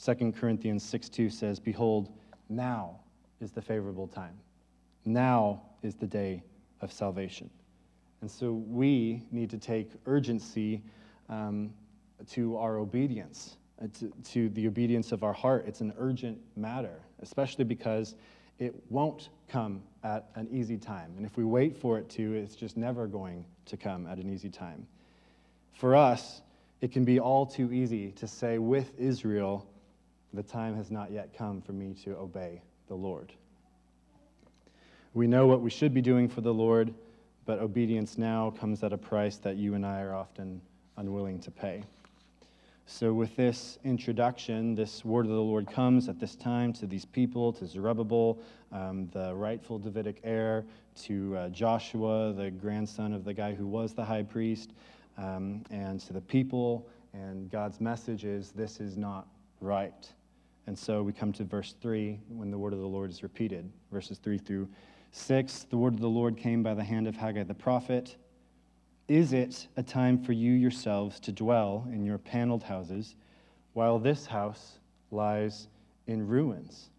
2 0.00 0.32
Corinthians 0.32 0.84
6 0.84 1.08
2 1.08 1.30
says, 1.30 1.58
Behold, 1.58 2.12
now 2.48 3.00
is 3.40 3.50
the 3.50 3.62
favorable 3.62 4.06
time. 4.06 4.38
Now 5.04 5.62
is 5.82 5.94
the 5.94 6.06
day 6.06 6.42
of 6.80 6.92
salvation. 6.92 7.50
And 8.20 8.30
so 8.30 8.52
we 8.52 9.22
need 9.30 9.50
to 9.50 9.58
take 9.58 9.90
urgency 10.06 10.82
um, 11.28 11.72
to 12.30 12.56
our 12.56 12.78
obedience, 12.78 13.56
uh, 13.82 13.86
to, 13.98 14.12
to 14.32 14.48
the 14.50 14.66
obedience 14.66 15.12
of 15.12 15.22
our 15.22 15.32
heart. 15.32 15.64
It's 15.66 15.80
an 15.80 15.92
urgent 15.98 16.38
matter, 16.56 17.02
especially 17.20 17.64
because 17.64 18.14
it 18.58 18.74
won't 18.88 19.28
come 19.48 19.82
at 20.04 20.30
an 20.36 20.48
easy 20.50 20.78
time. 20.78 21.12
And 21.16 21.26
if 21.26 21.36
we 21.36 21.44
wait 21.44 21.76
for 21.76 21.98
it 21.98 22.08
to, 22.10 22.34
it's 22.34 22.54
just 22.54 22.76
never 22.76 23.06
going 23.06 23.44
to 23.66 23.76
come 23.76 24.06
at 24.06 24.18
an 24.18 24.32
easy 24.32 24.48
time. 24.48 24.86
For 25.72 25.96
us, 25.96 26.40
it 26.80 26.92
can 26.92 27.04
be 27.04 27.18
all 27.18 27.46
too 27.46 27.72
easy 27.72 28.12
to 28.12 28.26
say 28.26 28.58
with 28.58 28.92
Israel, 28.98 29.66
the 30.32 30.42
time 30.42 30.76
has 30.76 30.90
not 30.90 31.10
yet 31.10 31.36
come 31.36 31.60
for 31.60 31.72
me 31.72 31.94
to 32.04 32.16
obey 32.16 32.62
the 32.88 32.94
Lord. 32.94 33.32
We 35.14 35.28
know 35.28 35.46
what 35.46 35.60
we 35.60 35.70
should 35.70 35.94
be 35.94 36.02
doing 36.02 36.28
for 36.28 36.40
the 36.40 36.52
Lord, 36.52 36.92
but 37.46 37.60
obedience 37.60 38.18
now 38.18 38.50
comes 38.50 38.82
at 38.82 38.92
a 38.92 38.98
price 38.98 39.36
that 39.36 39.54
you 39.54 39.74
and 39.74 39.86
I 39.86 40.00
are 40.00 40.12
often 40.12 40.60
unwilling 40.96 41.38
to 41.42 41.52
pay. 41.52 41.84
So, 42.86 43.12
with 43.12 43.36
this 43.36 43.78
introduction, 43.84 44.74
this 44.74 45.04
word 45.04 45.26
of 45.26 45.30
the 45.30 45.40
Lord 45.40 45.70
comes 45.70 46.08
at 46.08 46.18
this 46.18 46.34
time 46.34 46.72
to 46.72 46.88
these 46.88 47.04
people, 47.04 47.52
to 47.52 47.64
Zerubbabel, 47.64 48.40
um, 48.72 49.08
the 49.12 49.32
rightful 49.36 49.78
Davidic 49.78 50.18
heir, 50.24 50.64
to 51.02 51.36
uh, 51.36 51.48
Joshua, 51.50 52.32
the 52.32 52.50
grandson 52.50 53.12
of 53.12 53.22
the 53.24 53.32
guy 53.32 53.54
who 53.54 53.68
was 53.68 53.94
the 53.94 54.04
high 54.04 54.24
priest, 54.24 54.72
um, 55.16 55.62
and 55.70 56.00
to 56.00 56.12
the 56.12 56.20
people. 56.20 56.88
And 57.12 57.48
God's 57.52 57.80
message 57.80 58.24
is 58.24 58.50
this 58.50 58.80
is 58.80 58.96
not 58.96 59.28
right. 59.60 60.12
And 60.66 60.76
so 60.76 61.04
we 61.04 61.12
come 61.12 61.32
to 61.34 61.44
verse 61.44 61.76
3 61.80 62.18
when 62.30 62.50
the 62.50 62.58
word 62.58 62.72
of 62.72 62.80
the 62.80 62.86
Lord 62.86 63.10
is 63.10 63.22
repeated, 63.22 63.70
verses 63.92 64.18
3 64.18 64.38
through 64.38 64.68
6, 65.16 65.66
the 65.70 65.76
word 65.76 65.94
of 65.94 66.00
the 66.00 66.08
Lord 66.08 66.36
came 66.36 66.64
by 66.64 66.74
the 66.74 66.82
hand 66.82 67.06
of 67.06 67.16
Haggai 67.16 67.44
the 67.44 67.54
prophet. 67.54 68.16
Is 69.06 69.32
it 69.32 69.68
a 69.76 69.82
time 69.82 70.20
for 70.20 70.32
you 70.32 70.52
yourselves 70.52 71.20
to 71.20 71.30
dwell 71.30 71.86
in 71.92 72.04
your 72.04 72.18
paneled 72.18 72.64
houses, 72.64 73.14
while 73.74 74.00
this 74.00 74.26
house 74.26 74.80
lies 75.12 75.68
in 76.08 76.26
ruins? 76.26 76.90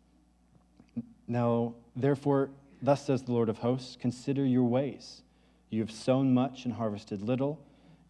Now, 1.27 1.73
therefore, 1.93 2.51
thus 2.81 3.05
says 3.05 3.23
the 3.23 3.33
Lord 3.33 3.49
of 3.49 3.57
hosts 3.57 3.97
consider 3.99 4.45
your 4.45 4.63
ways. 4.63 5.21
You 5.69 5.81
have 5.81 5.91
sown 5.91 6.33
much 6.33 6.63
and 6.63 6.73
harvested 6.73 7.21
little. 7.21 7.59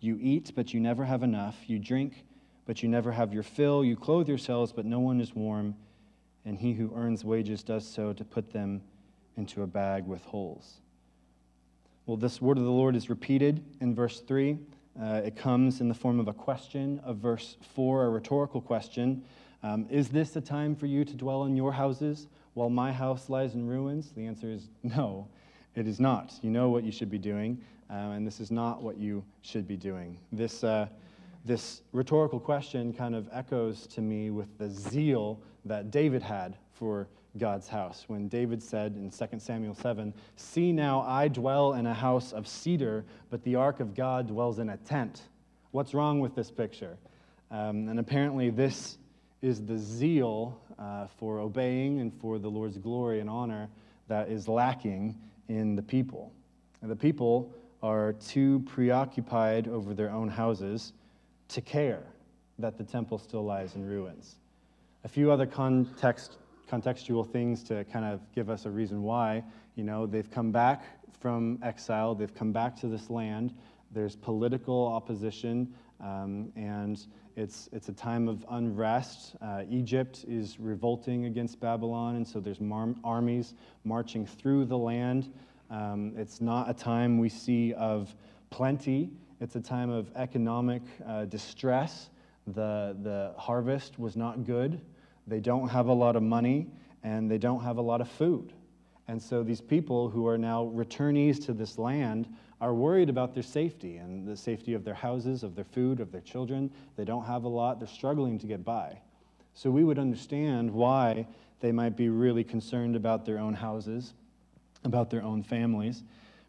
You 0.01 0.19
eat, 0.21 0.51
but 0.55 0.71
you 0.71 0.79
never 0.79 1.03
have 1.03 1.23
enough. 1.23 1.57
You 1.65 1.79
drink, 1.79 2.25
but 2.67 2.83
you 2.83 2.89
never 2.89 3.11
have 3.11 3.33
your 3.33 3.43
fill. 3.43 3.83
You 3.83 3.95
clothe 3.95 4.29
yourselves, 4.29 4.71
but 4.71 4.85
no 4.85 4.99
one 4.99 5.19
is 5.19 5.33
warm. 5.33 5.75
And 6.45 6.59
he 6.59 6.73
who 6.73 6.93
earns 6.95 7.25
wages 7.25 7.63
does 7.63 7.87
so 7.87 8.13
to 8.13 8.23
put 8.23 8.53
them 8.53 8.83
into 9.37 9.63
a 9.63 9.67
bag 9.67 10.05
with 10.05 10.23
holes. 10.25 10.75
Well, 12.05 12.17
this 12.17 12.41
word 12.41 12.57
of 12.57 12.63
the 12.63 12.71
Lord 12.71 12.95
is 12.95 13.09
repeated 13.09 13.63
in 13.81 13.95
verse 13.95 14.19
3. 14.21 14.57
Uh, 15.01 15.21
it 15.25 15.35
comes 15.35 15.81
in 15.81 15.87
the 15.87 15.93
form 15.93 16.19
of 16.19 16.27
a 16.27 16.33
question 16.33 17.01
of 17.03 17.17
verse 17.17 17.57
4, 17.73 18.05
a 18.05 18.09
rhetorical 18.09 18.61
question. 18.61 19.23
Um, 19.63 19.87
is 19.89 20.09
this 20.09 20.35
a 20.35 20.41
time 20.41 20.75
for 20.75 20.85
you 20.85 21.03
to 21.03 21.13
dwell 21.15 21.45
in 21.45 21.55
your 21.57 21.73
houses 21.73 22.27
while 22.53 22.69
my 22.69 22.91
house 22.91 23.29
lies 23.29 23.55
in 23.55 23.67
ruins? 23.67 24.11
The 24.15 24.25
answer 24.25 24.47
is 24.47 24.69
no, 24.83 25.27
it 25.73 25.87
is 25.87 25.99
not. 25.99 26.33
You 26.41 26.51
know 26.51 26.69
what 26.69 26.83
you 26.83 26.91
should 26.91 27.09
be 27.09 27.17
doing, 27.17 27.59
um, 27.89 28.11
and 28.11 28.27
this 28.27 28.39
is 28.39 28.51
not 28.51 28.83
what 28.83 28.97
you 28.97 29.23
should 29.41 29.67
be 29.67 29.75
doing. 29.75 30.17
This, 30.31 30.63
uh, 30.63 30.87
this 31.45 31.83
rhetorical 31.91 32.39
question 32.39 32.91
kind 32.91 33.13
of 33.13 33.29
echoes 33.31 33.85
to 33.87 34.01
me 34.01 34.31
with 34.31 34.57
the 34.57 34.67
zeal 34.67 35.39
that 35.63 35.91
David 35.91 36.23
had 36.23 36.57
for 36.73 37.07
God's 37.37 37.67
house. 37.67 38.05
When 38.07 38.27
David 38.27 38.63
said 38.63 38.95
in 38.95 39.11
2 39.11 39.39
Samuel 39.39 39.75
7, 39.75 40.13
See 40.35 40.71
now, 40.71 41.01
I 41.01 41.27
dwell 41.27 41.73
in 41.73 41.85
a 41.85 41.93
house 41.93 42.33
of 42.33 42.47
cedar, 42.47 43.05
but 43.29 43.43
the 43.43 43.55
ark 43.55 43.79
of 43.79 43.93
God 43.93 44.27
dwells 44.27 44.57
in 44.57 44.69
a 44.69 44.77
tent. 44.77 45.23
What's 45.71 45.93
wrong 45.93 46.19
with 46.19 46.33
this 46.33 46.49
picture? 46.49 46.97
Um, 47.51 47.89
and 47.89 47.99
apparently, 47.99 48.49
this 48.49 48.97
is 49.41 49.63
the 49.63 49.77
zeal 49.77 50.59
uh, 50.79 51.07
for 51.19 51.39
obeying 51.39 51.99
and 51.99 52.11
for 52.19 52.39
the 52.39 52.49
Lord's 52.49 52.77
glory 52.77 53.19
and 53.19 53.29
honor 53.29 53.69
that 54.07 54.29
is 54.29 54.47
lacking 54.47 55.15
in 55.47 55.75
the 55.75 55.83
people. 55.83 56.31
And 56.81 56.89
the 56.89 56.95
people 56.95 57.53
are 57.83 58.13
too 58.13 58.63
preoccupied 58.65 59.67
over 59.67 59.93
their 59.93 60.09
own 60.09 60.27
houses 60.27 60.93
to 61.49 61.61
care 61.61 62.03
that 62.59 62.77
the 62.77 62.83
temple 62.83 63.17
still 63.17 63.43
lies 63.43 63.75
in 63.75 63.85
ruins. 63.85 64.35
A 65.03 65.07
few 65.07 65.31
other 65.31 65.45
context, 65.45 66.37
contextual 66.69 67.29
things 67.29 67.63
to 67.63 67.83
kind 67.85 68.05
of 68.05 68.21
give 68.33 68.49
us 68.49 68.65
a 68.65 68.71
reason 68.71 69.03
why. 69.03 69.43
You 69.75 69.83
know, 69.83 70.05
they've 70.05 70.29
come 70.29 70.51
back 70.51 70.83
from 71.19 71.59
exile, 71.63 72.15
they've 72.15 72.33
come 72.33 72.51
back 72.51 72.75
to 72.77 72.87
this 72.87 73.09
land. 73.09 73.53
There's 73.91 74.15
political 74.15 74.87
opposition, 74.87 75.73
um, 76.01 76.51
and 76.55 77.05
it's, 77.35 77.69
it's 77.71 77.89
a 77.89 77.93
time 77.93 78.27
of 78.27 78.45
unrest. 78.49 79.35
Uh, 79.41 79.63
Egypt 79.69 80.25
is 80.27 80.59
revolting 80.59 81.25
against 81.25 81.59
Babylon, 81.59 82.15
and 82.15 82.27
so 82.27 82.39
there's 82.39 82.61
mar- 82.61 82.95
armies 83.03 83.53
marching 83.83 84.25
through 84.25 84.65
the 84.65 84.77
land. 84.77 85.31
Um, 85.69 86.13
it's 86.17 86.41
not 86.41 86.69
a 86.69 86.73
time 86.73 87.19
we 87.19 87.29
see 87.29 87.73
of 87.73 88.13
plenty, 88.49 89.09
it's 89.41 89.55
a 89.55 89.61
time 89.61 89.89
of 89.89 90.09
economic 90.15 90.81
uh, 91.05 91.25
distress. 91.25 92.09
The, 92.47 92.95
the 93.01 93.33
harvest 93.37 93.99
was 93.99 94.15
not 94.15 94.45
good. 94.45 94.79
They 95.27 95.39
don't 95.39 95.67
have 95.67 95.87
a 95.87 95.93
lot 95.93 96.15
of 96.15 96.23
money, 96.23 96.67
and 97.03 97.29
they 97.29 97.37
don't 97.37 97.61
have 97.61 97.77
a 97.77 97.81
lot 97.81 98.01
of 98.01 98.09
food. 98.09 98.53
And 99.07 99.21
so 99.21 99.43
these 99.43 99.61
people 99.61 100.09
who 100.09 100.27
are 100.27 100.37
now 100.37 100.71
returnees 100.73 101.43
to 101.45 101.53
this 101.53 101.77
land 101.77 102.27
are 102.61 102.73
worried 102.73 103.09
about 103.09 103.33
their 103.33 103.43
safety 103.43 103.97
and 103.97 104.25
the 104.25 104.37
safety 104.37 104.73
of 104.73 104.83
their 104.83 104.93
houses, 104.93 105.43
of 105.43 105.55
their 105.55 105.65
food, 105.65 105.99
of 105.99 106.11
their 106.11 106.21
children. 106.21 106.71
They 106.95 107.05
don't 107.05 107.25
have 107.25 107.43
a 107.43 107.49
lot, 107.49 107.79
they're 107.79 107.87
struggling 107.87 108.39
to 108.39 108.47
get 108.47 108.63
by. 108.63 108.97
So 109.53 109.69
we 109.69 109.83
would 109.83 109.99
understand 109.99 110.71
why 110.71 111.27
they 111.59 111.71
might 111.71 111.95
be 111.95 112.09
really 112.09 112.43
concerned 112.43 112.95
about 112.95 113.25
their 113.25 113.37
own 113.37 113.53
houses, 113.53 114.13
about 114.83 115.09
their 115.09 115.23
own 115.23 115.43
families. 115.43 116.03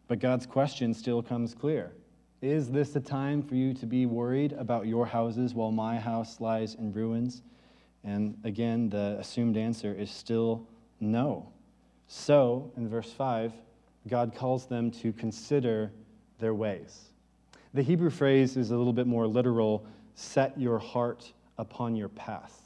But 0.08 0.20
God's 0.20 0.46
question 0.46 0.94
still 0.94 1.22
comes 1.22 1.54
clear 1.54 1.92
Is 2.42 2.70
this 2.70 2.94
a 2.94 3.00
time 3.00 3.42
for 3.42 3.54
you 3.54 3.72
to 3.72 3.86
be 3.86 4.04
worried 4.04 4.52
about 4.52 4.86
your 4.86 5.06
houses 5.06 5.54
while 5.54 5.72
my 5.72 5.98
house 5.98 6.38
lies 6.38 6.74
in 6.74 6.92
ruins? 6.92 7.40
And 8.04 8.36
again, 8.44 8.90
the 8.90 9.16
assumed 9.18 9.56
answer 9.56 9.94
is 9.94 10.10
still 10.10 10.66
no. 11.00 11.48
So, 12.08 12.70
in 12.76 12.90
verse 12.90 13.10
5, 13.10 13.54
God 14.06 14.34
calls 14.34 14.66
them 14.66 14.90
to 14.92 15.14
consider 15.14 15.90
their 16.38 16.52
ways. 16.52 17.06
The 17.72 17.82
Hebrew 17.82 18.10
phrase 18.10 18.58
is 18.58 18.70
a 18.70 18.76
little 18.76 18.92
bit 18.92 19.06
more 19.06 19.26
literal 19.26 19.86
set 20.14 20.60
your 20.60 20.78
heart 20.78 21.32
upon 21.56 21.96
your 21.96 22.10
path. 22.10 22.60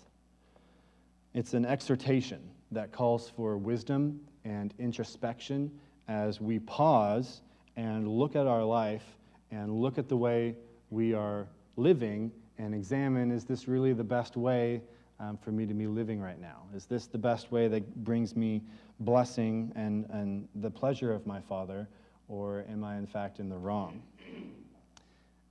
It's 1.32 1.54
an 1.54 1.64
exhortation 1.64 2.40
that 2.72 2.90
calls 2.90 3.30
for 3.30 3.56
wisdom 3.56 4.20
and 4.44 4.74
introspection 4.80 5.70
as 6.08 6.40
we 6.40 6.58
pause 6.58 7.42
and 7.76 8.08
look 8.08 8.34
at 8.34 8.48
our 8.48 8.64
life 8.64 9.04
and 9.50 9.80
look 9.80 9.98
at 9.98 10.08
the 10.08 10.16
way 10.16 10.54
we 10.90 11.14
are 11.14 11.46
living 11.76 12.32
and 12.58 12.74
examine 12.74 13.30
is 13.30 13.44
this 13.44 13.66
really 13.66 13.92
the 13.92 14.04
best 14.04 14.36
way 14.36 14.82
um, 15.18 15.36
for 15.36 15.50
me 15.50 15.66
to 15.66 15.74
be 15.74 15.86
living 15.86 16.20
right 16.20 16.40
now? 16.40 16.62
Is 16.74 16.86
this 16.86 17.06
the 17.06 17.18
best 17.18 17.50
way 17.52 17.68
that 17.68 18.04
brings 18.04 18.36
me 18.36 18.62
blessing 19.00 19.72
and, 19.74 20.06
and 20.10 20.48
the 20.56 20.70
pleasure 20.70 21.12
of 21.12 21.26
my 21.26 21.40
Father, 21.40 21.88
or 22.28 22.64
am 22.70 22.84
I 22.84 22.96
in 22.96 23.06
fact 23.06 23.38
in 23.38 23.48
the 23.48 23.56
wrong? 23.56 24.02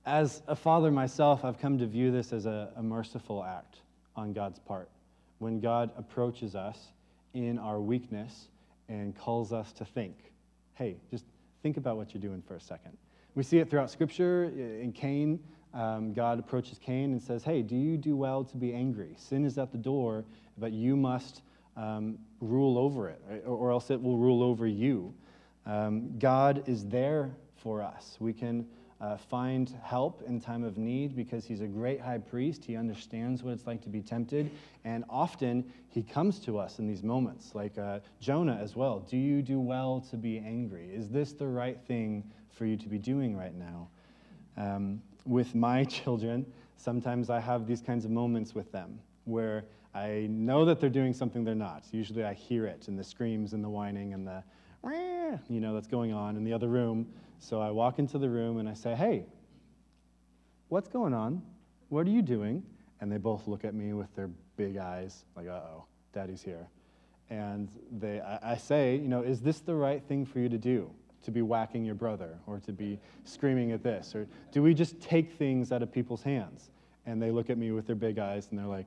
As 0.06 0.42
a 0.48 0.56
father 0.56 0.90
myself, 0.90 1.44
I've 1.44 1.58
come 1.58 1.78
to 1.78 1.86
view 1.86 2.10
this 2.10 2.32
as 2.32 2.46
a, 2.46 2.70
a 2.76 2.82
merciful 2.82 3.44
act 3.44 3.80
on 4.16 4.32
God's 4.32 4.58
part. 4.58 4.88
When 5.38 5.60
God 5.60 5.90
approaches 5.96 6.54
us 6.54 6.78
in 7.34 7.58
our 7.58 7.80
weakness 7.80 8.48
and 8.88 9.16
calls 9.16 9.52
us 9.52 9.72
to 9.74 9.84
think, 9.84 10.16
hey, 10.74 10.96
just 11.10 11.24
think 11.62 11.76
about 11.76 11.96
what 11.96 12.12
you're 12.14 12.22
doing 12.22 12.42
for 12.46 12.56
a 12.56 12.60
second. 12.60 12.96
We 13.34 13.42
see 13.42 13.58
it 13.58 13.70
throughout 13.70 13.90
Scripture. 13.90 14.44
In 14.44 14.92
Cain, 14.92 15.38
um, 15.72 16.12
God 16.12 16.38
approaches 16.38 16.78
Cain 16.78 17.12
and 17.12 17.22
says, 17.22 17.44
Hey, 17.44 17.62
do 17.62 17.76
you 17.76 17.96
do 17.96 18.16
well 18.16 18.44
to 18.44 18.56
be 18.56 18.74
angry? 18.74 19.14
Sin 19.16 19.44
is 19.44 19.56
at 19.56 19.70
the 19.70 19.78
door, 19.78 20.24
but 20.58 20.72
you 20.72 20.96
must 20.96 21.42
um, 21.76 22.18
rule 22.40 22.76
over 22.76 23.08
it, 23.08 23.22
or, 23.46 23.52
or, 23.52 23.70
else 23.70 23.90
it 23.90 24.02
will 24.02 24.18
rule 24.18 24.42
over 24.42 24.66
you. 24.66 25.14
Um, 25.64 26.18
God 26.18 26.64
is 26.66 26.84
there 26.86 27.30
for 27.56 27.80
us. 27.80 28.16
We 28.18 28.32
can 28.32 28.66
uh, 29.00 29.16
find 29.16 29.74
help 29.82 30.22
in 30.26 30.40
time 30.40 30.64
of 30.64 30.76
need 30.76 31.16
because 31.16 31.44
he's 31.46 31.60
a 31.60 31.66
great 31.66 32.00
high 32.00 32.18
priest. 32.18 32.64
He 32.64 32.76
understands 32.76 33.42
what 33.42 33.52
it's 33.52 33.66
like 33.66 33.80
to 33.82 33.88
be 33.88 34.02
tempted. 34.02 34.50
And 34.84 35.04
often 35.08 35.64
he 35.88 36.02
comes 36.02 36.38
to 36.40 36.58
us 36.58 36.80
in 36.80 36.86
these 36.86 37.02
moments, 37.02 37.54
like 37.54 37.78
uh, 37.78 38.00
Jonah 38.20 38.58
as 38.60 38.76
well. 38.76 38.98
Do 38.98 39.16
you 39.16 39.40
do 39.40 39.60
well 39.60 40.04
to 40.10 40.16
be 40.16 40.38
angry? 40.38 40.90
Is 40.92 41.08
this 41.08 41.32
the 41.32 41.46
right 41.46 41.78
thing 41.86 42.24
for 42.60 42.66
you 42.66 42.76
to 42.76 42.90
be 42.90 42.98
doing 42.98 43.34
right 43.34 43.54
now? 43.54 43.88
Um, 44.58 45.00
with 45.24 45.54
my 45.54 45.82
children, 45.98 46.44
sometimes 46.76 47.30
I 47.30 47.40
have 47.40 47.66
these 47.66 47.80
kinds 47.80 48.04
of 48.04 48.10
moments 48.10 48.54
with 48.54 48.70
them 48.70 48.98
where 49.24 49.64
I 49.94 50.26
know 50.28 50.66
that 50.66 50.78
they're 50.78 50.90
doing 50.90 51.14
something 51.14 51.42
they're 51.42 51.54
not. 51.54 51.84
Usually 51.90 52.22
I 52.22 52.34
hear 52.34 52.66
it 52.66 52.86
in 52.86 52.96
the 52.96 53.02
screams 53.02 53.54
and 53.54 53.64
the 53.64 53.68
whining 53.70 54.12
and 54.12 54.28
the, 54.28 54.44
you 55.48 55.60
know, 55.60 55.72
that's 55.72 55.86
going 55.86 56.12
on 56.12 56.36
in 56.36 56.44
the 56.44 56.52
other 56.52 56.68
room. 56.68 57.08
So 57.38 57.62
I 57.62 57.70
walk 57.70 57.98
into 57.98 58.18
the 58.18 58.28
room 58.28 58.58
and 58.58 58.68
I 58.68 58.74
say, 58.74 58.94
hey, 58.94 59.24
what's 60.68 60.90
going 60.90 61.14
on? 61.14 61.40
What 61.88 62.06
are 62.06 62.10
you 62.10 62.20
doing? 62.20 62.62
And 63.00 63.10
they 63.10 63.16
both 63.16 63.48
look 63.48 63.64
at 63.64 63.72
me 63.72 63.94
with 63.94 64.14
their 64.14 64.28
big 64.58 64.76
eyes, 64.76 65.24
like, 65.34 65.48
uh 65.48 65.52
oh, 65.52 65.84
daddy's 66.12 66.42
here. 66.42 66.68
And 67.30 67.70
they, 67.90 68.20
I, 68.20 68.52
I 68.52 68.56
say, 68.58 68.96
you 68.96 69.08
know, 69.08 69.22
is 69.22 69.40
this 69.40 69.60
the 69.60 69.74
right 69.74 70.02
thing 70.02 70.26
for 70.26 70.40
you 70.40 70.50
to 70.50 70.58
do? 70.58 70.90
To 71.24 71.30
be 71.30 71.42
whacking 71.42 71.84
your 71.84 71.94
brother 71.94 72.38
or 72.46 72.60
to 72.60 72.72
be 72.72 72.98
screaming 73.24 73.72
at 73.72 73.82
this? 73.82 74.14
Or 74.14 74.26
do 74.52 74.62
we 74.62 74.74
just 74.74 75.00
take 75.00 75.32
things 75.32 75.72
out 75.72 75.82
of 75.82 75.92
people's 75.92 76.22
hands? 76.22 76.70
And 77.06 77.20
they 77.20 77.30
look 77.30 77.50
at 77.50 77.58
me 77.58 77.70
with 77.72 77.86
their 77.86 77.96
big 77.96 78.18
eyes 78.18 78.48
and 78.50 78.58
they're 78.58 78.66
like, 78.66 78.86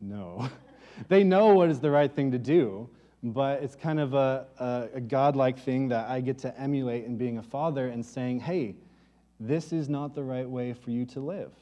no. 0.00 0.48
they 1.08 1.24
know 1.24 1.54
what 1.54 1.70
is 1.70 1.80
the 1.80 1.90
right 1.90 2.12
thing 2.12 2.30
to 2.32 2.38
do, 2.38 2.88
but 3.22 3.62
it's 3.62 3.74
kind 3.74 4.00
of 4.00 4.14
a, 4.14 4.46
a, 4.58 4.88
a 4.94 5.00
godlike 5.00 5.58
thing 5.58 5.88
that 5.88 6.08
I 6.08 6.20
get 6.20 6.38
to 6.38 6.60
emulate 6.60 7.04
in 7.04 7.16
being 7.16 7.38
a 7.38 7.42
father 7.42 7.88
and 7.88 8.04
saying, 8.04 8.40
hey, 8.40 8.76
this 9.40 9.72
is 9.72 9.88
not 9.88 10.14
the 10.14 10.22
right 10.22 10.48
way 10.48 10.72
for 10.72 10.90
you 10.90 11.04
to 11.06 11.20
live. 11.20 11.52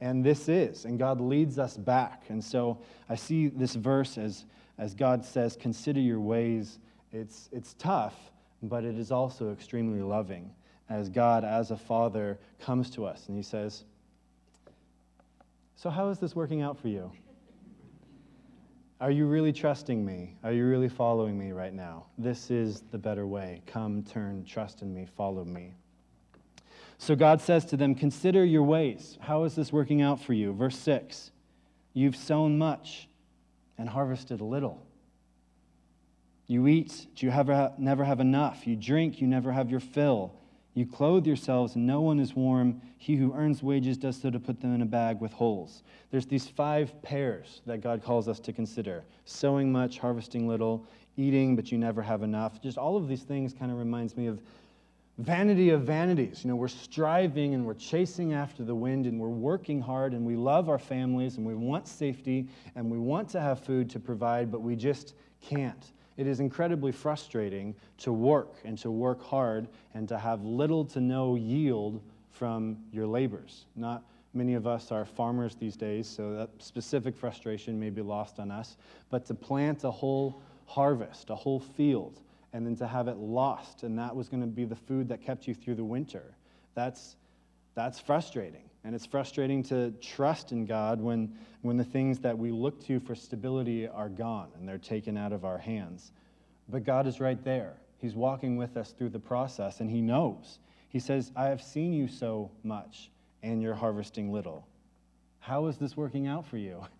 And 0.00 0.24
this 0.24 0.48
is. 0.48 0.84
And 0.84 0.98
God 0.98 1.20
leads 1.20 1.58
us 1.58 1.76
back. 1.76 2.24
And 2.28 2.42
so 2.42 2.78
I 3.08 3.16
see 3.16 3.48
this 3.48 3.74
verse 3.74 4.18
as, 4.18 4.46
as 4.78 4.94
God 4.94 5.24
says, 5.24 5.56
consider 5.60 6.00
your 6.00 6.20
ways. 6.20 6.78
It's, 7.12 7.48
it's 7.52 7.74
tough, 7.74 8.14
but 8.62 8.84
it 8.84 8.98
is 8.98 9.10
also 9.10 9.52
extremely 9.52 10.00
loving 10.00 10.50
as 10.88 11.08
God, 11.08 11.44
as 11.44 11.70
a 11.70 11.76
father, 11.76 12.38
comes 12.60 12.90
to 12.90 13.06
us 13.06 13.28
and 13.28 13.36
he 13.36 13.42
says, 13.42 13.84
So, 15.76 15.88
how 15.88 16.08
is 16.08 16.18
this 16.18 16.34
working 16.34 16.62
out 16.62 16.78
for 16.78 16.88
you? 16.88 17.10
Are 19.00 19.10
you 19.10 19.26
really 19.26 19.52
trusting 19.52 20.04
me? 20.04 20.36
Are 20.44 20.52
you 20.52 20.66
really 20.66 20.88
following 20.88 21.38
me 21.38 21.52
right 21.52 21.72
now? 21.72 22.06
This 22.18 22.50
is 22.50 22.82
the 22.90 22.98
better 22.98 23.26
way. 23.26 23.62
Come, 23.66 24.02
turn, 24.02 24.44
trust 24.44 24.82
in 24.82 24.92
me, 24.92 25.06
follow 25.16 25.44
me. 25.44 25.72
So 26.98 27.16
God 27.16 27.40
says 27.40 27.64
to 27.66 27.78
them, 27.78 27.94
Consider 27.94 28.44
your 28.44 28.62
ways. 28.62 29.16
How 29.22 29.44
is 29.44 29.54
this 29.54 29.72
working 29.72 30.02
out 30.02 30.20
for 30.20 30.34
you? 30.34 30.52
Verse 30.52 30.76
6 30.78 31.30
You've 31.94 32.16
sown 32.16 32.58
much 32.58 33.08
and 33.78 33.88
harvested 33.88 34.40
a 34.40 34.44
little. 34.44 34.84
You 36.50 36.66
eat, 36.66 37.06
you 37.18 37.30
have, 37.30 37.78
never 37.78 38.02
have 38.02 38.18
enough. 38.18 38.66
You 38.66 38.74
drink, 38.74 39.20
you 39.20 39.28
never 39.28 39.52
have 39.52 39.70
your 39.70 39.78
fill. 39.78 40.34
You 40.74 40.84
clothe 40.84 41.24
yourselves, 41.24 41.76
and 41.76 41.86
no 41.86 42.00
one 42.00 42.18
is 42.18 42.34
warm. 42.34 42.82
He 42.98 43.14
who 43.14 43.32
earns 43.34 43.62
wages 43.62 43.96
does 43.96 44.20
so 44.20 44.30
to 44.30 44.40
put 44.40 44.60
them 44.60 44.74
in 44.74 44.82
a 44.82 44.86
bag 44.86 45.20
with 45.20 45.32
holes. 45.32 45.84
There's 46.10 46.26
these 46.26 46.48
five 46.48 47.00
pairs 47.02 47.62
that 47.66 47.82
God 47.82 48.02
calls 48.02 48.26
us 48.26 48.40
to 48.40 48.52
consider 48.52 49.04
sowing 49.26 49.70
much, 49.70 50.00
harvesting 50.00 50.48
little, 50.48 50.84
eating, 51.16 51.54
but 51.54 51.70
you 51.70 51.78
never 51.78 52.02
have 52.02 52.24
enough. 52.24 52.60
Just 52.60 52.78
all 52.78 52.96
of 52.96 53.06
these 53.06 53.22
things 53.22 53.54
kind 53.54 53.70
of 53.70 53.78
reminds 53.78 54.16
me 54.16 54.26
of 54.26 54.42
vanity 55.18 55.70
of 55.70 55.82
vanities. 55.82 56.42
You 56.42 56.50
know, 56.50 56.56
we're 56.56 56.66
striving 56.66 57.54
and 57.54 57.64
we're 57.64 57.74
chasing 57.74 58.32
after 58.32 58.64
the 58.64 58.74
wind 58.74 59.06
and 59.06 59.20
we're 59.20 59.28
working 59.28 59.80
hard 59.80 60.14
and 60.14 60.26
we 60.26 60.34
love 60.34 60.68
our 60.68 60.80
families 60.80 61.36
and 61.36 61.46
we 61.46 61.54
want 61.54 61.86
safety 61.86 62.48
and 62.74 62.90
we 62.90 62.98
want 62.98 63.28
to 63.28 63.40
have 63.40 63.60
food 63.60 63.88
to 63.90 64.00
provide, 64.00 64.50
but 64.50 64.62
we 64.62 64.74
just 64.74 65.14
can't 65.40 65.92
it 66.20 66.26
is 66.26 66.38
incredibly 66.38 66.92
frustrating 66.92 67.74
to 67.96 68.12
work 68.12 68.56
and 68.66 68.76
to 68.76 68.90
work 68.90 69.22
hard 69.24 69.66
and 69.94 70.06
to 70.06 70.18
have 70.18 70.44
little 70.44 70.84
to 70.84 71.00
no 71.00 71.34
yield 71.34 72.02
from 72.30 72.76
your 72.92 73.06
labors. 73.06 73.64
Not 73.74 74.04
many 74.34 74.52
of 74.52 74.66
us 74.66 74.92
are 74.92 75.06
farmers 75.06 75.54
these 75.54 75.76
days, 75.76 76.06
so 76.06 76.34
that 76.34 76.50
specific 76.58 77.16
frustration 77.16 77.80
may 77.80 77.88
be 77.88 78.02
lost 78.02 78.38
on 78.38 78.50
us. 78.50 78.76
But 79.08 79.24
to 79.26 79.34
plant 79.34 79.84
a 79.84 79.90
whole 79.90 80.42
harvest, 80.66 81.30
a 81.30 81.34
whole 81.34 81.58
field, 81.58 82.20
and 82.52 82.66
then 82.66 82.76
to 82.76 82.86
have 82.86 83.08
it 83.08 83.16
lost, 83.16 83.82
and 83.82 83.98
that 83.98 84.14
was 84.14 84.28
going 84.28 84.42
to 84.42 84.46
be 84.46 84.66
the 84.66 84.76
food 84.76 85.08
that 85.08 85.22
kept 85.22 85.48
you 85.48 85.54
through 85.54 85.76
the 85.76 85.84
winter. 85.84 86.34
That's, 86.74 87.16
that's 87.74 87.98
frustrating. 87.98 88.69
And 88.84 88.94
it's 88.94 89.06
frustrating 89.06 89.62
to 89.64 89.90
trust 90.00 90.52
in 90.52 90.64
God 90.64 91.00
when, 91.00 91.36
when 91.62 91.76
the 91.76 91.84
things 91.84 92.18
that 92.20 92.36
we 92.36 92.50
look 92.50 92.82
to 92.86 92.98
for 92.98 93.14
stability 93.14 93.86
are 93.86 94.08
gone 94.08 94.48
and 94.56 94.66
they're 94.66 94.78
taken 94.78 95.16
out 95.16 95.32
of 95.32 95.44
our 95.44 95.58
hands. 95.58 96.12
But 96.68 96.84
God 96.84 97.06
is 97.06 97.20
right 97.20 97.42
there. 97.44 97.74
He's 97.98 98.14
walking 98.14 98.56
with 98.56 98.76
us 98.76 98.92
through 98.92 99.10
the 99.10 99.18
process, 99.18 99.80
and 99.80 99.90
He 99.90 100.00
knows. 100.00 100.58
He 100.88 100.98
says, 100.98 101.32
I 101.36 101.46
have 101.46 101.62
seen 101.62 101.92
you 101.92 102.08
sow 102.08 102.50
much, 102.64 103.10
and 103.42 103.60
you're 103.60 103.74
harvesting 103.74 104.32
little. 104.32 104.66
How 105.40 105.66
is 105.66 105.76
this 105.76 105.96
working 105.96 106.26
out 106.26 106.46
for 106.46 106.58
you? 106.58 106.82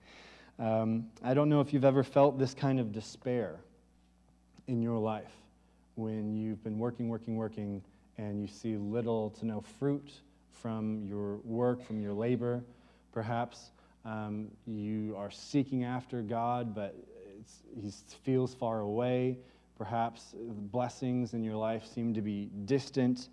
Um, 0.58 1.06
I 1.22 1.32
don't 1.32 1.49
know 1.49 1.62
if 1.62 1.72
you've 1.72 1.87
ever 1.87 2.04
felt 2.04 2.38
this 2.38 2.52
kind 2.52 2.78
of 2.78 2.92
despair 2.92 3.60
in 4.66 4.82
your 4.82 4.99
life 4.99 5.32
when 5.94 6.37
you've 6.37 6.62
been 6.62 6.78
working, 6.78 7.08
working, 7.08 7.37
working, 7.37 7.82
and 8.18 8.42
you 8.42 8.46
see 8.46 8.76
little 8.76 9.30
to 9.30 9.46
no 9.46 9.62
fruit 9.62 10.12
from 10.52 11.04
your 11.04 11.37
work, 11.38 11.83
from 11.83 12.00
your 12.00 12.12
labor. 12.12 12.62
Perhaps 13.12 13.71
um, 14.04 14.49
you 14.66 15.14
are 15.16 15.30
seeking 15.30 15.85
after 15.85 16.23
God, 16.23 16.75
but 16.75 16.95
He 17.80 17.90
feels 18.23 18.54
far 18.54 18.80
away. 18.80 19.38
Perhaps 19.76 20.35
blessings 20.73 21.35
in 21.35 21.42
your 21.42 21.57
life 21.57 21.87
seem 21.87 22.14
to 22.14 22.23
be 22.23 22.50
distant. 22.64 23.28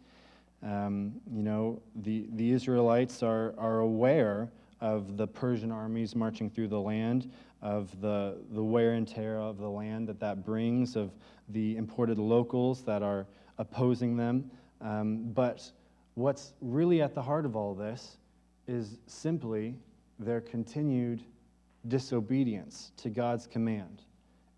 Um, 0.64 1.14
you 1.32 1.44
know, 1.44 1.82
the, 1.98 2.28
the 2.34 2.52
Israelites 2.52 3.22
are, 3.22 3.54
are 3.58 3.80
aware 3.80 4.50
of 4.82 5.18
the 5.18 5.28
Persian 5.28 5.72
armies 5.72 6.16
marching 6.16 6.50
through 6.50 6.68
the 6.68 6.80
land, 6.80 7.32
of 7.62 8.00
the, 8.02 8.38
the 8.52 8.64
wear 8.64 8.94
and 8.94 9.08
tear 9.08 9.40
of 9.40 9.58
the 9.58 9.70
land 9.70 10.08
that 10.08 10.20
that 10.20 10.46
brings, 10.46 10.96
of 10.96 11.12
the 11.50 11.76
imported 11.76 12.18
locals 12.18 12.84
that 12.84 13.02
are 13.02 13.26
opposing 13.58 14.16
them. 14.16 14.50
Um, 14.82 15.32
but 15.34 15.70
what's 16.18 16.54
really 16.62 17.00
at 17.04 17.14
the 17.14 17.22
heart 17.22 17.46
of 17.46 17.56
all 17.56 17.76
this 17.76 18.18
is 18.68 18.98
simply 19.06 19.76
their 20.18 20.42
continued 20.42 21.22
disobedience 21.88 22.92
to 22.98 23.10
God's 23.10 23.46
command. 23.46 24.02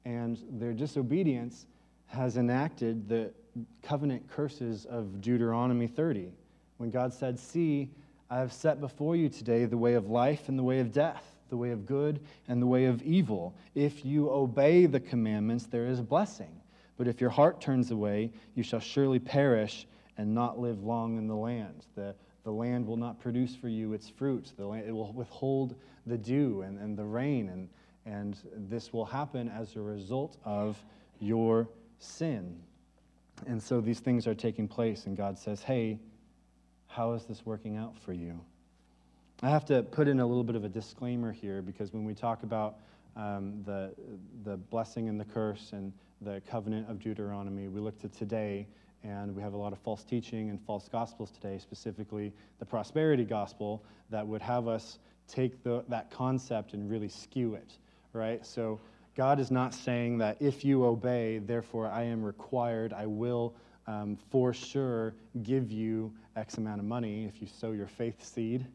And 0.06 0.42
their 0.52 0.72
disobedience 0.72 1.66
has 2.08 2.38
enacted 2.38 3.10
the 3.10 3.34
covenant 3.84 4.26
curses 4.30 4.86
of 4.86 5.20
Deuteronomy 5.20 5.88
30, 5.88 6.32
when 6.78 6.92
God 6.92 7.14
said, 7.14 7.38
See, 7.38 7.92
I 8.30 8.38
have 8.38 8.54
set 8.54 8.80
before 8.80 9.18
you 9.18 9.28
today 9.28 9.66
the 9.66 9.78
way 9.78 9.96
of 9.96 10.10
life 10.10 10.48
and 10.48 10.58
the 10.58 10.64
way 10.64 10.80
of 10.80 10.94
death, 10.94 11.26
the 11.50 11.58
way 11.58 11.72
of 11.72 11.86
good 11.86 12.22
and 12.48 12.62
the 12.62 12.68
way 12.68 12.86
of 12.86 13.02
evil. 13.02 13.54
If 13.76 14.06
you 14.06 14.30
obey 14.30 14.86
the 14.86 15.02
commandments, 15.02 15.66
there 15.66 15.88
is 15.88 16.00
a 16.00 16.04
blessing. 16.04 16.62
But 16.96 17.10
if 17.10 17.20
your 17.20 17.32
heart 17.32 17.60
turns 17.60 17.92
away, 17.92 18.32
you 18.56 18.64
shall 18.64 18.80
surely 18.80 19.20
perish 19.20 19.86
and 20.20 20.36
not 20.36 20.60
live 20.60 20.84
long 20.84 21.18
in 21.18 21.28
the 21.28 21.36
land. 21.36 21.86
The, 21.96 22.14
the 22.44 22.52
land 22.52 22.86
will 22.86 22.98
not 22.98 23.22
produce 23.22 23.56
for 23.56 23.70
you 23.70 23.94
its 23.94 24.10
fruits. 24.10 24.52
The 24.52 24.68
land, 24.68 24.84
it 24.86 24.92
will 24.92 25.14
withhold 25.14 25.76
the 26.06 26.18
dew 26.18 26.64
and, 26.64 26.78
and 26.78 26.98
the 26.98 27.06
rain. 27.06 27.48
And, 27.48 27.70
and 28.06 28.38
this 28.70 28.92
will 28.92 29.06
happen 29.06 29.48
as 29.48 29.78
a 29.78 29.80
result 29.80 30.36
of 30.44 30.84
your 31.22 31.70
sin. 32.00 32.60
And 33.48 33.64
so 33.64 33.80
these 33.80 34.02
things 34.02 34.28
are 34.28 34.36
taking 34.36 34.68
place, 34.68 35.06
and 35.06 35.16
God 35.16 35.40
says, 35.40 35.64
Hey, 35.64 36.00
how 36.88 37.14
is 37.14 37.24
this 37.24 37.46
working 37.46 37.78
out 37.78 37.98
for 37.98 38.12
you? 38.12 38.38
I 39.42 39.50
have 39.50 39.64
to 39.68 39.84
put 39.84 40.10
in 40.10 40.20
a 40.20 40.26
little 40.26 40.44
bit 40.44 40.58
of 40.58 40.66
a 40.66 40.70
disclaimer 40.70 41.32
here 41.32 41.62
because 41.62 41.94
when 41.94 42.04
we 42.04 42.14
talk 42.14 42.44
about 42.44 42.80
um, 43.16 43.64
the, 43.66 43.94
the 44.44 44.58
blessing 44.58 45.08
and 45.08 45.18
the 45.18 45.24
curse 45.24 45.70
and 45.72 45.94
the 46.20 46.42
covenant 46.52 46.90
of 46.90 47.00
Deuteronomy, 47.00 47.70
we 47.70 47.80
look 47.80 47.98
to 48.02 48.10
today 48.10 48.68
and 49.04 49.36
we 49.36 49.42
have 49.42 49.54
a 49.54 49.58
lot 49.58 49.72
of 49.72 49.80
false 49.80 50.04
teaching 50.04 50.50
and 50.50 50.60
false 50.62 50.88
gospels 50.90 51.32
today, 51.32 51.58
specifically 51.58 52.34
the 52.60 52.66
prosperity 52.66 53.24
gospel, 53.24 53.84
that 54.10 54.26
would 54.26 54.42
have 54.42 54.68
us 54.68 55.00
take 55.28 55.64
the, 55.64 55.84
that 55.88 56.10
concept 56.12 56.74
and 56.74 56.90
really 56.90 57.10
skew 57.10 57.54
it, 57.54 57.78
right? 58.14 58.46
So 58.46 58.80
God 59.16 59.40
is 59.40 59.52
not 59.52 59.74
saying 59.74 60.18
that 60.20 60.38
if 60.40 60.66
you 60.66 60.86
obey, 60.86 61.40
therefore 61.40 61.88
I 61.88 62.04
am 62.04 62.24
required, 62.24 62.94
I 62.94 63.06
will 63.06 63.54
um, 63.88 64.18
for 64.30 64.54
sure 64.54 65.14
give 65.44 65.72
you 65.72 66.14
X 66.36 66.58
amount 66.58 66.80
of 66.80 66.86
money 66.86 67.26
if 67.26 67.42
you 67.42 67.48
sow 67.48 67.72
your 67.72 67.88
faith 67.88 68.24
seed, 68.24 68.66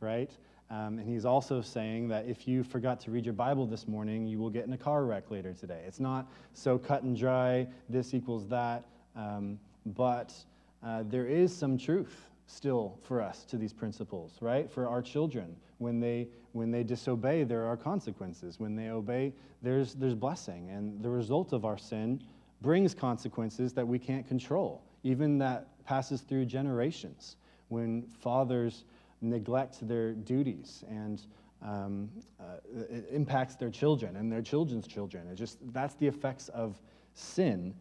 right? 0.00 0.30
Um, 0.70 0.98
and 0.98 1.08
he's 1.08 1.24
also 1.24 1.60
saying 1.60 2.08
that 2.08 2.26
if 2.26 2.48
you 2.48 2.64
forgot 2.64 2.98
to 3.00 3.10
read 3.10 3.24
your 3.24 3.34
Bible 3.34 3.66
this 3.66 3.86
morning, 3.86 4.26
you 4.26 4.38
will 4.38 4.50
get 4.50 4.66
in 4.66 4.72
a 4.72 4.78
car 4.78 5.04
wreck 5.04 5.30
later 5.30 5.52
today. 5.52 5.82
It's 5.86 6.00
not 6.00 6.26
so 6.52 6.78
cut 6.78 7.02
and 7.02 7.16
dry, 7.16 7.66
this 7.88 8.14
equals 8.14 8.48
that, 8.48 8.84
um, 9.14 9.58
but 9.86 10.32
uh, 10.82 11.04
there 11.08 11.26
is 11.26 11.54
some 11.54 11.78
truth 11.78 12.30
still 12.46 12.98
for 13.02 13.22
us 13.22 13.44
to 13.44 13.56
these 13.56 13.72
principles, 13.72 14.38
right? 14.40 14.70
For 14.70 14.88
our 14.88 15.02
children. 15.02 15.56
When 15.78 15.98
they, 16.00 16.28
when 16.52 16.70
they 16.70 16.82
disobey, 16.82 17.44
there 17.44 17.66
are 17.66 17.76
consequences. 17.76 18.60
When 18.60 18.76
they 18.76 18.88
obey, 18.88 19.32
there's, 19.62 19.94
there's 19.94 20.14
blessing. 20.14 20.70
And 20.70 21.02
the 21.02 21.10
result 21.10 21.52
of 21.52 21.64
our 21.64 21.78
sin 21.78 22.22
brings 22.60 22.94
consequences 22.94 23.72
that 23.74 23.86
we 23.86 23.98
can't 23.98 24.26
control, 24.26 24.82
even 25.02 25.38
that 25.38 25.68
passes 25.84 26.20
through 26.20 26.46
generations. 26.46 27.36
When 27.68 28.06
fathers 28.20 28.84
neglect 29.20 29.86
their 29.88 30.12
duties 30.12 30.84
and 30.88 31.22
um, 31.62 32.10
uh, 32.38 32.58
it 32.72 33.06
impacts 33.10 33.56
their 33.56 33.70
children 33.70 34.16
and 34.16 34.30
their 34.30 34.42
children's 34.42 34.86
children. 34.86 35.26
It 35.28 35.36
just 35.36 35.58
that's 35.72 35.94
the 35.94 36.06
effects 36.06 36.48
of 36.50 36.80
sin, 37.14 37.74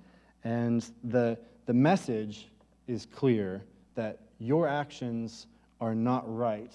and 0.44 0.90
the 1.04 1.38
the 1.66 1.74
message 1.74 2.48
is 2.88 3.06
clear 3.06 3.64
that 3.96 4.20
your 4.40 4.68
actions 4.68 5.48
are 5.80 5.96
not 5.96 6.24
right, 6.26 6.72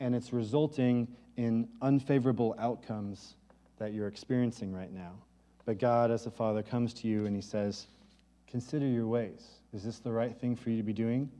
and 0.00 0.14
it's 0.14 0.32
resulting 0.32 1.08
in 1.36 1.68
unfavorable 1.82 2.54
outcomes 2.58 3.34
that 3.78 3.92
you're 3.92 4.08
experiencing 4.08 4.72
right 4.72 4.92
now. 4.92 5.12
But 5.64 5.78
God, 5.78 6.10
as 6.10 6.26
a 6.26 6.30
father, 6.30 6.62
comes 6.62 6.92
to 6.94 7.08
you 7.08 7.26
and 7.26 7.36
he 7.36 7.42
says, 7.42 7.86
Consider 8.50 8.86
your 8.86 9.06
ways. 9.06 9.46
Is 9.74 9.84
this 9.84 9.98
the 9.98 10.10
right 10.10 10.34
thing 10.34 10.56
for 10.56 10.70
you 10.70 10.78
to 10.78 10.82
be 10.82 10.94
doing? 10.94 11.30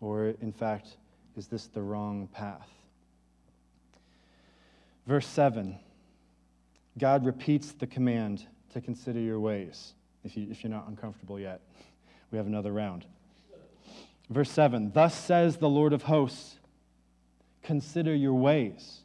Or, 0.00 0.34
in 0.40 0.52
fact, 0.52 0.96
is 1.36 1.48
this 1.48 1.66
the 1.66 1.82
wrong 1.82 2.28
path? 2.32 2.68
Verse 5.06 5.26
7 5.26 5.76
God 6.96 7.26
repeats 7.26 7.72
the 7.72 7.88
command 7.88 8.46
to 8.72 8.80
consider 8.80 9.18
your 9.18 9.40
ways, 9.40 9.94
if, 10.24 10.36
you, 10.36 10.48
if 10.50 10.62
you're 10.62 10.72
not 10.72 10.88
uncomfortable 10.88 11.38
yet. 11.38 11.60
We 12.30 12.38
have 12.38 12.46
another 12.46 12.72
round. 12.72 13.04
Verse 14.30 14.50
7 14.50 14.92
Thus 14.92 15.14
says 15.14 15.58
the 15.58 15.68
Lord 15.68 15.92
of 15.92 16.02
hosts, 16.02 16.56
consider 17.62 18.14
your 18.14 18.34
ways 18.34 19.04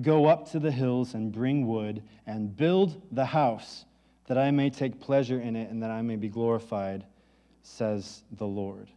Go 0.00 0.26
up 0.26 0.50
to 0.50 0.58
the 0.58 0.72
hills 0.72 1.14
and 1.14 1.30
bring 1.30 1.66
wood 1.68 2.02
and 2.26 2.56
build 2.56 3.00
the 3.12 3.26
house, 3.26 3.84
that 4.26 4.36
I 4.36 4.50
may 4.50 4.70
take 4.70 5.00
pleasure 5.00 5.40
in 5.40 5.54
it 5.54 5.70
and 5.70 5.82
that 5.82 5.90
I 5.90 6.02
may 6.02 6.16
be 6.16 6.28
glorified, 6.28 7.04
says 7.62 8.22
the 8.32 8.46
Lord. 8.46 8.88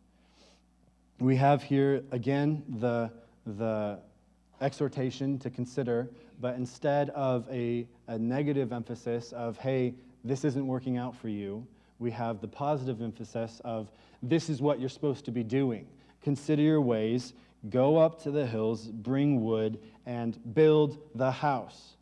We 1.19 1.35
have 1.35 1.61
here 1.61 2.03
again 2.11 2.63
the, 2.79 3.11
the 3.45 3.99
exhortation 4.59 5.37
to 5.39 5.51
consider, 5.51 6.09
but 6.41 6.55
instead 6.55 7.11
of 7.11 7.47
a, 7.51 7.87
a 8.07 8.17
negative 8.17 8.73
emphasis 8.73 9.33
of, 9.33 9.57
hey, 9.57 9.93
this 10.27 10.43
isn't 10.43 10.65
working 10.65 10.97
out 10.97 11.15
for 11.15 11.29
you, 11.29 11.65
we 11.99 12.11
have 12.11 12.41
the 12.41 12.47
positive 12.47 13.01
emphasis 13.01 13.61
of, 13.63 13.91
this 14.21 14.49
is 14.49 14.61
what 14.61 14.79
you're 14.79 14.89
supposed 14.89 15.25
to 15.25 15.31
be 15.31 15.43
doing. 15.43 15.87
Consider 16.21 16.61
your 16.61 16.81
ways, 16.81 17.33
Go 17.69 17.97
up 17.97 18.21
to 18.23 18.31
the 18.31 18.45
hills, 18.45 18.87
bring 18.87 19.43
wood, 19.43 19.79
and 20.05 20.37
build 20.53 20.99
the 21.15 21.31
house. 21.31 21.95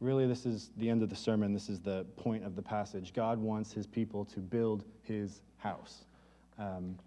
Really, 0.00 0.26
this 0.26 0.44
is 0.44 0.70
the 0.76 0.90
end 0.90 1.02
of 1.02 1.08
the 1.08 1.16
sermon. 1.16 1.52
This 1.52 1.68
is 1.68 1.80
the 1.80 2.04
point 2.16 2.44
of 2.44 2.56
the 2.56 2.62
passage. 2.62 3.12
God 3.14 3.38
wants 3.38 3.72
his 3.72 3.86
people 3.86 4.24
to 4.26 4.40
build 4.40 4.84
his 5.02 5.40
house. 5.58 6.04
Um, 6.58 6.98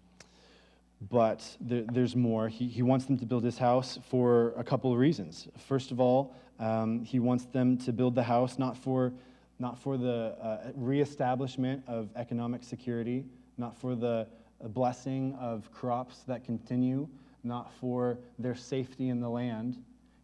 but 1.10 1.44
there, 1.60 1.84
there's 1.92 2.16
more. 2.16 2.48
He, 2.48 2.66
he 2.66 2.82
wants 2.82 3.04
them 3.04 3.18
to 3.18 3.26
build 3.26 3.44
his 3.44 3.58
house 3.58 3.98
for 4.08 4.52
a 4.56 4.64
couple 4.64 4.92
of 4.92 4.98
reasons. 4.98 5.48
First 5.58 5.90
of 5.90 6.00
all, 6.00 6.34
um, 6.58 7.04
he 7.04 7.18
wants 7.18 7.44
them 7.46 7.76
to 7.78 7.92
build 7.92 8.14
the 8.14 8.22
house 8.22 8.58
not 8.58 8.76
for, 8.76 9.12
not 9.58 9.78
for 9.78 9.96
the 9.96 10.36
uh, 10.40 10.72
reestablishment 10.74 11.82
of 11.86 12.08
economic 12.16 12.64
security, 12.64 13.24
not 13.58 13.76
for 13.76 13.94
the 13.94 14.26
blessing 14.68 15.36
of 15.40 15.70
crops 15.72 16.20
that 16.26 16.44
continue, 16.44 17.08
not 17.44 17.72
for 17.74 18.18
their 18.38 18.54
safety 18.54 19.08
in 19.08 19.20
the 19.20 19.28
land. 19.28 19.76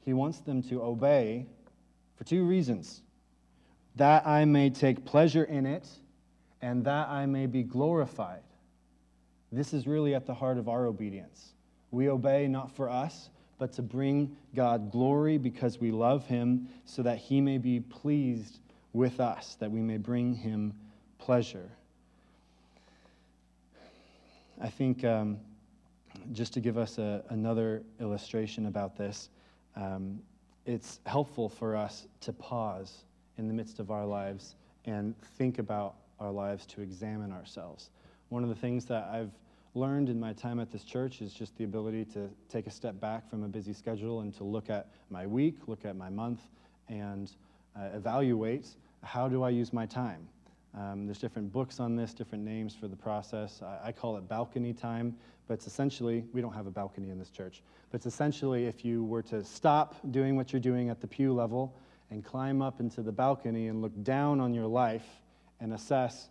He 0.05 0.13
wants 0.13 0.41
them 0.41 0.63
to 0.65 0.83
obey 0.83 1.47
for 2.17 2.25
two 2.25 2.45
reasons 2.45 3.03
that 3.99 4.27
I 4.27 4.45
may 4.45 4.71
take 4.71 5.05
pleasure 5.05 5.45
in 5.45 5.67
it, 5.67 5.89
and 6.63 6.85
that 6.85 7.09
I 7.09 7.27
may 7.27 7.47
be 7.47 7.65
glorified. 7.65 8.43
This 9.51 9.75
is 9.75 9.87
really 9.87 10.15
at 10.15 10.25
the 10.25 10.35
heart 10.35 10.57
of 10.57 10.69
our 10.69 10.87
obedience. 10.87 11.55
We 11.91 12.09
obey 12.09 12.47
not 12.47 12.71
for 12.71 12.89
us, 12.89 13.29
but 13.59 13.73
to 13.73 13.83
bring 13.83 14.37
God 14.55 14.93
glory 14.93 15.37
because 15.37 15.81
we 15.81 15.91
love 15.91 16.27
Him, 16.27 16.69
so 16.85 17.03
that 17.03 17.19
He 17.19 17.41
may 17.41 17.59
be 17.59 17.81
pleased 17.81 18.61
with 18.93 19.21
us, 19.21 19.57
that 19.61 19.71
we 19.71 19.81
may 19.81 19.97
bring 19.97 20.35
him 20.35 20.75
pleasure. 21.19 21.71
I 24.61 24.69
think 24.69 25.05
um, 25.05 25.39
just 26.33 26.53
to 26.55 26.61
give 26.61 26.79
us 26.79 26.99
a, 26.99 27.23
another 27.29 27.83
illustration 28.01 28.67
about 28.67 28.97
this, 28.97 29.29
um, 29.77 30.21
it's 30.67 31.01
helpful 31.07 31.49
for 31.49 31.77
us 31.77 32.07
to 32.23 32.33
pause 32.33 33.05
in 33.39 33.47
the 33.47 33.55
midst 33.55 33.79
of 33.79 33.91
our 33.91 34.05
lives 34.05 34.57
and 34.85 35.15
think 35.37 35.59
about 35.59 35.95
our 36.19 36.31
lives 36.31 36.67
to 36.67 36.81
examine 36.81 37.33
ourselves. 37.33 37.91
One 38.29 38.43
of 38.43 38.49
the 38.49 38.55
things 38.55 38.85
that 38.87 39.09
I've 39.13 39.31
learned 39.75 40.09
in 40.09 40.19
my 40.19 40.33
time 40.33 40.59
at 40.59 40.73
this 40.73 40.83
church 40.83 41.23
is 41.23 41.33
just 41.33 41.57
the 41.57 41.65
ability 41.65 42.05
to 42.07 42.29
take 42.49 42.67
a 42.67 42.71
step 42.71 42.99
back 43.01 43.29
from 43.31 43.45
a 43.45 43.49
busy 43.49 43.73
schedule 43.73 44.21
and 44.21 44.35
to 44.37 44.45
look 44.45 44.71
at 44.71 44.89
my 45.11 45.27
week, 45.27 45.57
look 45.67 45.85
at 45.85 45.97
my 45.97 46.11
month, 46.11 46.41
and 46.89 47.31
uh, 47.77 47.89
evaluate 47.95 48.69
how 49.03 49.29
do 49.29 49.43
I 49.43 49.51
use 49.51 49.73
my 49.73 49.87
time. 49.87 50.29
Um, 50.77 51.07
there's 51.07 51.19
different 51.19 51.53
books 51.53 51.81
on 51.81 51.97
this, 51.97 52.13
different 52.13 52.45
names 52.45 52.75
for 52.75 52.89
the 52.89 52.97
process. 52.97 53.63
I, 53.63 53.89
I, 53.89 53.93
call 53.93 54.17
it 54.17 54.29
balcony 54.29 54.73
time, 54.73 55.17
but 55.47 55.55
it's 55.55 55.67
essentially, 55.67 56.25
we 56.33 56.41
don't 56.41 56.53
have 56.53 56.67
a 56.67 56.71
balcony 56.71 57.11
in 57.11 57.19
this 57.19 57.31
church, 57.31 57.63
but 57.91 57.97
it's 57.97 58.07
essentially 58.07 58.67
if 58.67 58.85
you 58.85 59.05
were 59.05 59.23
to 59.23 59.43
stop 59.43 59.97
doing 60.11 60.37
what 60.37 60.53
you're 60.53 60.61
doing 60.61 60.91
at 60.91 61.01
the 61.01 61.07
pew 61.07 61.33
level 61.33 61.75
and 62.11 62.25
climb 62.25 62.61
up 62.61 62.81
into 62.81 63.03
the 63.03 63.13
balcony 63.13 63.69
and 63.69 63.81
look 63.81 63.93
down 64.03 64.41
on 64.41 64.53
your 64.53 64.67
life 64.67 65.07
and 65.61 65.73
assess 65.73 66.29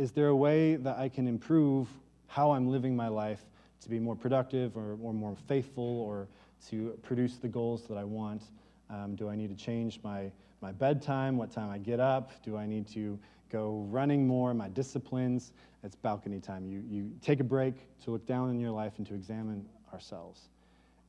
is 0.00 0.12
there 0.12 0.28
a 0.28 0.36
way 0.36 0.76
that 0.76 0.96
I 0.96 1.10
can 1.10 1.28
improve 1.28 1.86
how 2.26 2.52
I'm 2.52 2.68
living 2.68 2.96
my 2.96 3.08
life 3.08 3.42
to 3.82 3.88
be 3.90 3.98
more 3.98 4.16
productive 4.16 4.74
or, 4.74 4.96
or 5.02 5.12
more 5.12 5.36
faithful 5.46 6.00
or 6.00 6.26
to 6.68 6.98
produce 7.02 7.36
the 7.36 7.48
goals 7.48 7.86
that 7.88 7.98
I 7.98 8.04
want? 8.04 8.44
Um, 8.90 9.14
do 9.14 9.28
I 9.28 9.36
need 9.36 9.56
to 9.56 9.64
change 9.64 10.00
my, 10.02 10.30
my 10.60 10.72
bedtime, 10.72 11.36
what 11.36 11.50
time 11.50 11.70
I 11.70 11.78
get 11.78 12.00
up? 12.00 12.32
Do 12.42 12.56
I 12.56 12.66
need 12.66 12.88
to 12.88 13.18
go 13.50 13.86
running 13.88 14.26
more, 14.26 14.52
my 14.52 14.68
disciplines? 14.68 15.52
It's 15.82 15.94
balcony 15.94 16.40
time. 16.40 16.66
You, 16.66 16.82
you 16.88 17.10
take 17.22 17.40
a 17.40 17.44
break 17.44 17.74
to 18.04 18.10
look 18.10 18.26
down 18.26 18.50
in 18.50 18.60
your 18.60 18.70
life 18.70 18.94
and 18.98 19.06
to 19.06 19.14
examine 19.14 19.64
ourselves. 19.92 20.48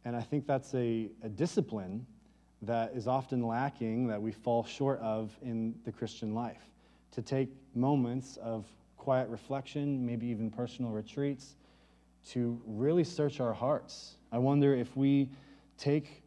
And 0.06 0.15
I 0.15 0.22
think 0.22 0.48
that's 0.48 0.74
a, 0.74 1.10
a 1.24 1.30
discipline 1.30 2.06
that 2.63 2.94
is 2.94 3.08
often 3.08 3.46
lacking, 3.46 4.08
that 4.08 4.22
we 4.22 4.32
fall 4.32 4.63
short 4.63 5.00
of 5.00 5.36
in 5.41 5.76
the 5.84 5.91
Christian 5.91 6.34
life. 6.34 6.62
To 7.12 7.22
take 7.22 7.50
moments 7.74 8.38
of 8.38 8.65
quiet 8.98 9.28
reflection, 9.30 10.06
maybe 10.06 10.28
even 10.28 10.50
personal 10.52 10.91
retreats, 10.91 11.56
to 12.30 12.62
really 12.65 13.04
search 13.04 13.39
our 13.39 13.54
hearts. 13.54 14.17
I 14.32 14.38
wonder 14.38 14.76
if 14.76 14.96
we 14.96 15.30
take 15.78 16.21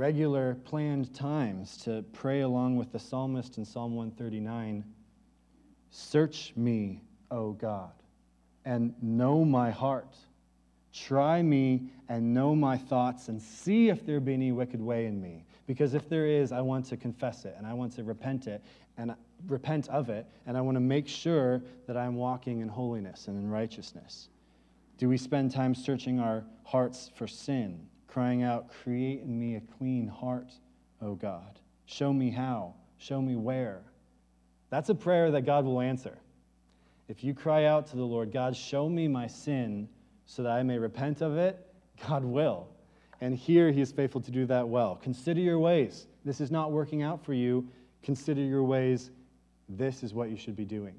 regular 0.00 0.54
planned 0.64 1.12
times 1.14 1.76
to 1.76 2.02
pray 2.14 2.40
along 2.40 2.74
with 2.74 2.90
the 2.90 2.98
psalmist 2.98 3.58
in 3.58 3.66
Psalm 3.66 3.94
139 3.94 4.82
Search 5.90 6.54
me, 6.56 7.02
O 7.30 7.52
God, 7.52 7.92
and 8.64 8.94
know 9.02 9.44
my 9.44 9.70
heart. 9.70 10.16
Try 10.94 11.42
me 11.42 11.90
and 12.08 12.32
know 12.32 12.54
my 12.54 12.78
thoughts 12.78 13.28
and 13.28 13.42
see 13.42 13.90
if 13.90 14.06
there 14.06 14.20
be 14.20 14.32
any 14.32 14.52
wicked 14.52 14.80
way 14.80 15.04
in 15.04 15.20
me. 15.20 15.44
Because 15.66 15.92
if 15.92 16.08
there 16.08 16.26
is, 16.26 16.50
I 16.50 16.62
want 16.62 16.86
to 16.86 16.96
confess 16.96 17.44
it 17.44 17.54
and 17.58 17.66
I 17.66 17.74
want 17.74 17.94
to 17.96 18.02
repent 18.02 18.46
it 18.46 18.64
and 18.96 19.14
repent 19.48 19.86
of 19.90 20.08
it, 20.08 20.24
and 20.46 20.56
I 20.56 20.62
want 20.62 20.76
to 20.76 20.80
make 20.80 21.08
sure 21.08 21.60
that 21.86 21.98
I'm 21.98 22.16
walking 22.16 22.60
in 22.60 22.68
holiness 22.68 23.28
and 23.28 23.36
in 23.36 23.50
righteousness. 23.50 24.30
Do 24.96 25.10
we 25.10 25.18
spend 25.18 25.50
time 25.50 25.74
searching 25.74 26.20
our 26.20 26.44
hearts 26.64 27.10
for 27.16 27.26
sin, 27.26 27.86
crying 28.10 28.42
out, 28.42 28.70
Create 28.82 29.22
in 29.22 29.38
me 29.38 29.56
a 29.56 29.60
clean 29.78 30.06
heart, 30.06 30.52
O 31.00 31.14
God? 31.14 31.58
Show 31.86 32.12
me 32.12 32.30
how, 32.30 32.74
show 32.98 33.20
me 33.20 33.36
where. 33.36 33.82
That's 34.70 34.88
a 34.88 34.94
prayer 34.94 35.30
that 35.32 35.42
God 35.42 35.64
will 35.64 35.80
answer. 35.80 36.18
If 37.08 37.24
you 37.24 37.34
cry 37.34 37.64
out 37.64 37.88
to 37.88 37.96
the 37.96 38.04
Lord, 38.04 38.32
God, 38.32 38.56
show 38.56 38.88
me 38.88 39.08
my 39.08 39.26
sin 39.26 39.88
so 40.26 40.44
that 40.44 40.52
I 40.52 40.62
may 40.62 40.78
repent 40.78 41.22
of 41.22 41.36
it, 41.36 41.58
God 42.06 42.24
will. 42.24 42.68
And 43.20 43.34
here 43.34 43.70
he 43.72 43.80
is 43.80 43.90
faithful 43.90 44.20
to 44.20 44.30
do 44.30 44.46
that 44.46 44.68
well. 44.68 44.96
Consider 44.96 45.40
your 45.40 45.58
ways. 45.58 46.06
This 46.24 46.40
is 46.40 46.50
not 46.50 46.70
working 46.70 47.02
out 47.02 47.24
for 47.24 47.34
you. 47.34 47.68
Consider 48.02 48.40
your 48.40 48.62
ways. 48.62 49.10
This 49.68 50.02
is 50.02 50.14
what 50.14 50.30
you 50.30 50.36
should 50.36 50.56
be 50.56 50.64
doing. 50.64 50.94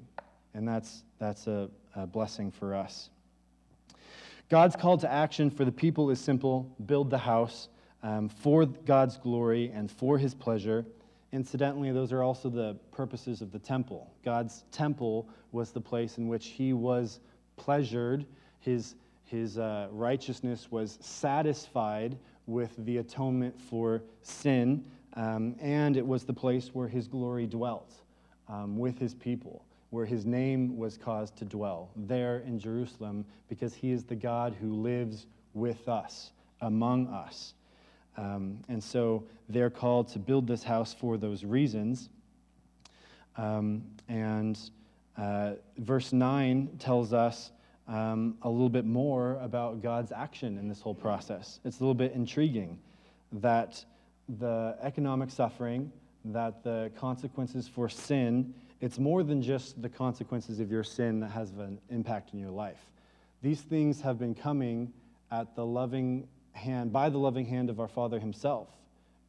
And 0.54 0.68
that's, 0.68 1.02
that's 1.18 1.46
a, 1.46 1.70
a 1.96 2.06
blessing 2.06 2.50
for 2.50 2.74
us. 2.74 3.10
God's 4.52 4.76
call 4.76 4.98
to 4.98 5.10
action 5.10 5.48
for 5.48 5.64
the 5.64 5.72
people 5.72 6.10
is 6.10 6.20
simple 6.20 6.70
build 6.84 7.08
the 7.08 7.16
house 7.16 7.70
um, 8.02 8.28
for 8.28 8.66
God's 8.66 9.16
glory 9.16 9.72
and 9.74 9.90
for 9.90 10.18
his 10.18 10.34
pleasure. 10.34 10.84
Incidentally, 11.32 11.90
those 11.90 12.12
are 12.12 12.22
also 12.22 12.50
the 12.50 12.76
purposes 12.90 13.40
of 13.40 13.50
the 13.50 13.58
temple. 13.58 14.12
God's 14.22 14.64
temple 14.70 15.26
was 15.52 15.70
the 15.70 15.80
place 15.80 16.18
in 16.18 16.28
which 16.28 16.48
he 16.48 16.74
was 16.74 17.20
pleasured, 17.56 18.26
his, 18.60 18.94
his 19.24 19.56
uh, 19.56 19.88
righteousness 19.90 20.70
was 20.70 20.98
satisfied 21.00 22.18
with 22.46 22.74
the 22.84 22.98
atonement 22.98 23.58
for 23.58 24.02
sin, 24.20 24.84
um, 25.14 25.56
and 25.62 25.96
it 25.96 26.06
was 26.06 26.24
the 26.24 26.34
place 26.34 26.74
where 26.74 26.88
his 26.88 27.08
glory 27.08 27.46
dwelt 27.46 27.94
um, 28.50 28.76
with 28.76 28.98
his 28.98 29.14
people, 29.14 29.64
where 29.92 30.06
his 30.06 30.24
name 30.24 30.78
was 30.78 30.96
caused 30.96 31.36
to 31.36 31.44
dwell, 31.44 31.90
there 31.94 32.38
in 32.46 32.58
Jerusalem, 32.58 33.26
because 33.50 33.74
he 33.74 33.90
is 33.90 34.04
the 34.04 34.14
God 34.14 34.56
who 34.58 34.72
lives 34.72 35.26
with 35.52 35.86
us, 35.86 36.30
among 36.62 37.08
us. 37.08 37.52
Um, 38.16 38.58
and 38.70 38.82
so 38.82 39.24
they're 39.50 39.68
called 39.68 40.08
to 40.08 40.18
build 40.18 40.46
this 40.46 40.62
house 40.62 40.94
for 40.94 41.18
those 41.18 41.44
reasons. 41.44 42.08
Um, 43.36 43.82
and 44.08 44.58
uh, 45.18 45.52
verse 45.76 46.10
9 46.10 46.70
tells 46.78 47.12
us 47.12 47.50
um, 47.86 48.38
a 48.40 48.48
little 48.48 48.70
bit 48.70 48.86
more 48.86 49.38
about 49.42 49.82
God's 49.82 50.10
action 50.10 50.56
in 50.56 50.68
this 50.68 50.80
whole 50.80 50.94
process. 50.94 51.60
It's 51.66 51.80
a 51.80 51.82
little 51.82 51.92
bit 51.92 52.12
intriguing 52.12 52.78
that 53.32 53.84
the 54.38 54.74
economic 54.80 55.28
suffering, 55.28 55.92
that 56.24 56.64
the 56.64 56.90
consequences 56.98 57.68
for 57.68 57.90
sin, 57.90 58.54
it's 58.82 58.98
more 58.98 59.22
than 59.22 59.40
just 59.40 59.80
the 59.80 59.88
consequences 59.88 60.58
of 60.58 60.70
your 60.70 60.82
sin 60.82 61.20
that 61.20 61.30
has 61.30 61.52
an 61.52 61.78
impact 61.88 62.34
in 62.34 62.40
your 62.40 62.50
life. 62.50 62.90
These 63.40 63.60
things 63.60 64.00
have 64.00 64.18
been 64.18 64.34
coming 64.34 64.92
at 65.30 65.54
the 65.54 65.64
loving 65.64 66.26
hand, 66.52 66.92
by 66.92 67.08
the 67.08 67.16
loving 67.16 67.46
hand 67.46 67.70
of 67.70 67.78
our 67.78 67.86
Father 67.86 68.18
Himself. 68.18 68.68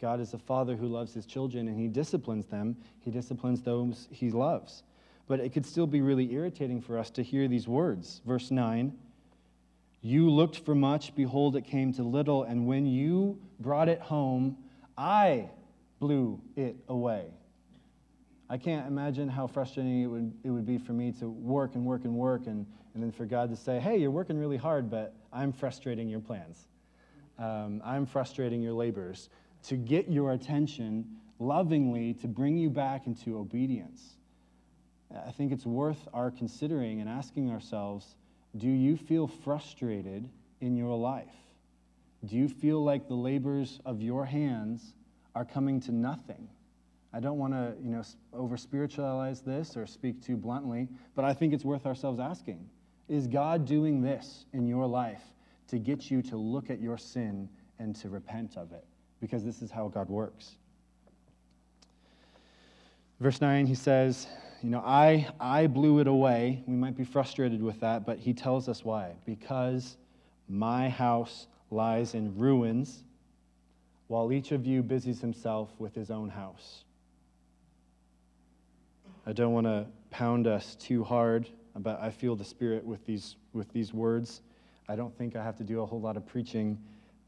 God 0.02 0.20
is 0.20 0.34
a 0.34 0.40
Father 0.40 0.76
who 0.76 0.88
loves 0.88 1.14
His 1.14 1.28
children 1.28 1.68
and 1.68 1.80
He 1.80 1.88
disciplines 1.88 2.48
them. 2.48 2.76
He 3.02 3.12
disciplines 3.12 3.62
those 3.62 4.08
He 4.12 4.32
loves. 4.32 4.82
But 5.28 5.40
it 5.40 5.54
could 5.54 5.68
still 5.68 5.88
be 5.88 6.02
really 6.02 6.34
irritating 6.34 6.82
for 6.82 6.98
us 6.98 7.12
to 7.12 7.22
hear 7.22 7.48
these 7.48 7.68
words. 7.68 8.22
Verse 8.26 8.50
9 8.50 8.92
You 10.02 10.32
looked 10.32 10.58
for 10.66 10.74
much, 10.74 11.16
behold, 11.16 11.56
it 11.56 11.66
came 11.66 11.94
to 11.94 12.04
little, 12.04 12.42
and 12.42 12.66
when 12.66 12.88
you 12.88 13.40
brought 13.60 13.88
it 13.88 14.02
home, 14.02 14.58
I 14.98 15.52
blew 16.00 16.42
it 16.56 16.76
away. 16.90 17.28
I 18.50 18.58
can't 18.58 18.88
imagine 18.88 19.30
how 19.30 19.48
frustrating 19.48 20.04
it 20.04 20.08
would, 20.08 20.34
it 20.44 20.50
would 20.50 20.66
be 20.66 20.78
for 20.78 20.94
me 20.94 21.12
to 21.14 21.30
work 21.30 21.76
and 21.76 21.86
work 21.86 22.04
and 22.04 22.14
work, 22.14 22.48
and, 22.48 22.66
and 22.94 23.02
then 23.02 23.12
for 23.12 23.26
God 23.26 23.50
to 23.50 23.56
say, 23.56 23.80
Hey, 23.80 23.98
you're 23.98 24.12
working 24.12 24.38
really 24.38 24.58
hard, 24.58 24.90
but 24.90 25.16
I'm 25.32 25.52
frustrating 25.52 26.10
your 26.10 26.20
plans 26.20 26.68
um, 27.38 27.82
I'm 27.84 28.06
frustrating 28.06 28.62
your 28.62 28.74
labors, 28.74 29.30
to 29.64 29.76
get 29.76 30.10
your 30.10 30.34
attention 30.34 31.06
lovingly 31.40 32.14
to 32.16 32.28
bring 32.28 32.58
you 32.58 32.70
back 32.70 33.08
into 33.08 33.38
obedience. 33.38 34.18
I 35.26 35.32
think 35.32 35.52
it's 35.52 35.66
worth 35.66 36.08
our 36.14 36.32
considering 36.32 37.02
and 37.02 37.10
asking 37.10 37.52
ourselves 37.52 38.16
do 38.56 38.68
you 38.68 38.98
feel 38.98 39.26
frustrated 39.28 40.30
in 40.62 40.76
your 40.76 40.96
life? 40.96 41.34
Do 42.26 42.36
you 42.36 42.48
feel 42.48 42.84
like 42.84 43.08
the 43.08 43.16
labors 43.16 43.80
of 43.84 44.00
your 44.00 44.26
hands 44.26 44.94
are 45.34 45.44
coming 45.44 45.80
to 45.82 45.92
nothing? 45.92 46.48
I 47.14 47.20
don't 47.20 47.38
want 47.38 47.54
to, 47.54 47.76
you 47.84 47.92
know, 47.92 48.02
over 48.34 48.58
spiritualize 48.58 49.42
this 49.42 49.78
or 49.78 49.86
speak 49.86 50.22
too 50.24 50.36
bluntly, 50.36 50.88
but 51.16 51.24
I 51.24 51.34
think 51.34 51.54
it's 51.54 51.64
worth 51.64 51.86
ourselves 51.86 52.20
asking. 52.20 52.68
Is 53.08 53.28
God 53.28 53.66
doing 53.66 54.02
this 54.02 54.46
in 54.54 54.66
your 54.66 54.88
life 54.88 55.22
to 55.68 55.78
get 55.78 56.10
you 56.10 56.22
to 56.24 56.38
look 56.38 56.70
at 56.70 56.82
your 56.82 56.98
sin 56.98 57.48
and 57.80 57.96
to 57.98 58.10
repent 58.10 58.58
of 58.58 58.72
it, 58.72 58.86
because 59.22 59.44
this 59.44 59.62
is 59.62 59.70
how 59.70 59.88
God 59.90 60.10
works. 60.10 60.58
Verse 63.20 63.40
9, 63.42 63.68
he 63.68 63.76
says, 63.76 64.28
You 64.62 64.70
know, 64.70 64.84
I, 64.86 65.28
I 65.40 65.68
blew 65.68 66.00
it 66.00 66.08
away. 66.08 66.64
We 66.66 66.76
might 66.76 66.98
be 66.98 67.04
frustrated 67.04 67.62
with 67.62 67.80
that, 67.82 68.06
but 68.06 68.18
he 68.18 68.34
tells 68.34 68.68
us 68.68 68.84
why. 68.84 69.14
Because 69.26 69.98
my 70.50 70.90
house 70.90 71.48
lies 71.70 72.16
in 72.16 72.38
ruins, 72.38 73.04
while 74.08 74.32
each 74.32 74.52
of 74.52 74.66
you 74.66 74.84
busies 74.84 75.22
himself 75.22 75.70
with 75.80 75.96
his 75.96 76.12
own 76.12 76.30
house. 76.30 76.84
I 79.26 79.32
don't 79.32 79.54
want 79.54 79.68
to 79.68 79.86
pound 80.12 80.48
us 80.48 80.76
too 80.76 81.04
hard, 81.04 81.48
but 81.78 82.02
I 82.02 82.10
feel 82.10 82.36
the 82.36 82.44
Spirit 82.44 82.84
with 82.84 83.06
these, 83.06 83.38
with 83.54 83.72
these 83.72 83.94
words. 83.94 84.42
I 84.90 84.98
don't 84.98 85.18
think 85.18 85.38
I 85.38 85.44
have 85.44 85.56
to 85.58 85.64
do 85.64 85.82
a 85.82 85.86
whole 85.86 86.02
lot 86.02 86.18
of 86.18 86.26
preaching 86.26 86.78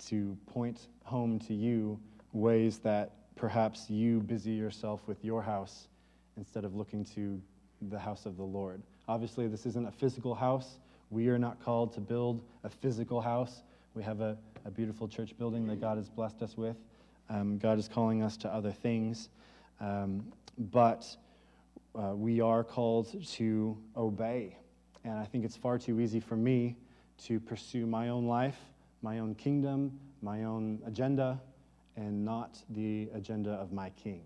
to 0.08 0.38
point 0.46 0.88
home 1.04 1.40
to 1.40 1.54
you 1.54 1.98
ways 2.34 2.80
that 2.80 3.14
perhaps 3.38 3.90
you 3.90 4.20
busy 4.20 4.52
yourself 4.52 5.08
with 5.08 5.24
your 5.24 5.42
house 5.42 5.88
instead 6.36 6.66
of 6.66 6.76
looking 6.76 7.06
to 7.06 7.42
the 7.90 8.00
house 8.00 8.26
of 8.26 8.36
the 8.36 8.44
Lord. 8.44 8.82
Obviously, 9.08 9.48
this 9.48 9.66
isn't 9.66 9.88
a 9.88 9.92
physical 9.92 10.36
house. 10.36 10.80
We 11.12 11.30
are 11.30 11.40
not 11.40 11.64
called 11.64 11.94
to 11.94 12.02
build 12.02 12.42
a 12.66 12.70
physical 12.70 13.22
house. 13.22 13.64
We 13.94 14.04
have 14.04 14.20
a, 14.20 14.38
a 14.66 14.72
beautiful 14.72 15.08
church 15.08 15.38
building 15.38 15.66
that 15.68 15.80
God 15.80 15.96
has 15.98 16.10
blessed 16.10 16.42
us 16.42 16.58
with. 16.58 16.76
Um, 17.30 17.58
God 17.58 17.80
is 17.80 17.88
calling 17.88 18.22
us 18.22 18.36
to 18.38 18.54
other 18.54 18.72
things. 18.74 19.30
Um, 19.80 20.26
but 20.58 21.16
uh, 21.98 22.16
we 22.16 22.42
are 22.42 22.64
called 22.64 23.24
to 23.34 23.78
obey. 23.96 24.58
And 25.04 25.14
I 25.14 25.26
think 25.26 25.46
it's 25.46 25.56
far 25.56 25.78
too 25.78 26.00
easy 26.00 26.20
for 26.20 26.36
me 26.36 26.76
to 27.26 27.40
pursue 27.40 27.86
my 27.86 28.10
own 28.10 28.26
life, 28.28 28.58
my 29.02 29.20
own 29.20 29.36
kingdom, 29.36 30.00
my 30.22 30.44
own 30.44 30.80
agenda, 30.86 31.40
and 31.96 32.26
not 32.26 32.58
the 32.72 33.10
agenda 33.14 33.52
of 33.52 33.72
my 33.72 33.90
king, 33.92 34.24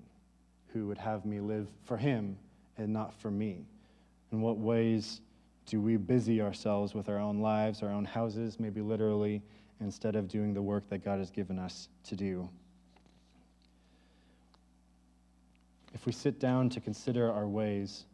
who 0.68 0.88
would 0.88 0.98
have 0.98 1.26
me 1.26 1.40
live 1.40 1.68
for 1.84 1.98
him 1.98 2.38
and 2.78 2.92
not 2.92 3.14
for 3.14 3.30
me. 3.30 3.66
In 4.32 4.42
what 4.42 4.58
ways 4.58 5.22
do 5.66 5.80
we 5.80 5.98
busy 5.98 6.42
ourselves 6.42 6.96
with 6.96 7.10
our 7.10 7.20
own 7.20 7.40
lives, 7.40 7.84
our 7.84 7.92
own 7.92 8.06
houses, 8.06 8.60
maybe 8.60 8.82
literally, 8.82 9.42
instead 9.82 10.16
of 10.16 10.28
doing 10.28 10.54
the 10.54 10.62
work 10.62 10.90
that 10.90 11.04
God 11.04 11.20
has 11.20 11.30
given 11.30 11.60
us 11.60 11.90
to 12.06 12.16
do? 12.16 12.50
If 15.94 16.06
we 16.06 16.12
sit 16.12 16.40
down 16.40 16.70
to 16.70 16.80
consider 16.80 17.32
our 17.32 17.48
ways, 17.48 18.06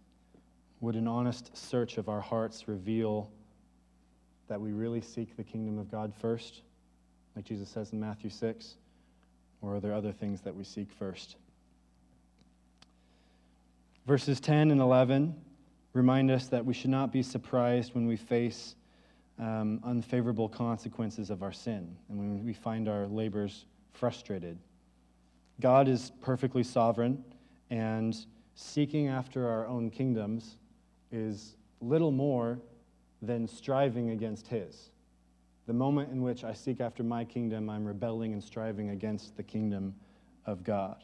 would 0.80 0.96
an 0.96 1.08
honest 1.08 1.56
search 1.56 1.98
of 1.98 2.10
our 2.10 2.22
hearts 2.22 2.68
reveal 2.68 3.30
that 4.48 4.60
we 4.60 4.72
really 4.72 5.02
seek 5.02 5.36
the 5.36 5.44
kingdom 5.44 5.78
of 5.78 5.90
God 5.90 6.14
first, 6.14 6.62
like 7.36 7.46
Jesus 7.46 7.70
says 7.70 7.92
in 7.92 8.00
Matthew 8.00 8.30
6? 8.30 8.76
Or 9.62 9.76
are 9.76 9.80
there 9.80 9.94
other 9.94 10.12
things 10.12 10.42
that 10.42 10.56
we 10.56 10.64
seek 10.64 10.92
first? 10.92 11.38
Verses 14.06 14.40
10 14.40 14.72
and 14.72 14.80
11 14.80 15.36
remind 15.94 16.30
us 16.30 16.48
that 16.48 16.64
we 16.64 16.74
should 16.74 16.90
not 16.90 17.12
be 17.12 17.24
surprised 17.24 17.96
when 17.96 18.06
we 18.06 18.18
face 18.18 18.76
um, 19.40 19.80
unfavorable 19.84 20.48
consequences 20.48 21.30
of 21.30 21.42
our 21.42 21.52
sin 21.52 21.96
and 22.10 22.18
when 22.18 22.46
we 22.46 22.54
find 22.54 22.88
our 22.88 23.08
labors 23.08 23.66
frustrated. 23.94 24.58
God 25.60 25.88
is 25.88 26.12
perfectly 26.22 26.64
sovereign, 26.64 27.24
and 27.70 28.26
seeking 28.56 29.08
after 29.08 29.48
our 29.48 29.68
own 29.68 29.90
kingdoms 29.90 30.58
is 31.12 31.56
little 31.82 32.12
more 32.12 32.60
than 33.22 33.48
striving 33.48 34.12
against 34.12 34.48
His. 34.48 34.92
The 35.68 35.74
moment 35.74 36.12
in 36.12 36.22
which 36.22 36.44
I 36.44 36.54
seek 36.54 36.80
after 36.80 37.04
my 37.04 37.26
kingdom, 37.26 37.70
I'm 37.70 37.86
rebelling 37.86 38.34
and 38.34 38.44
striving 38.44 38.92
against 38.92 39.36
the 39.36 39.44
kingdom 39.44 39.96
of 40.46 40.64
God. 40.64 41.04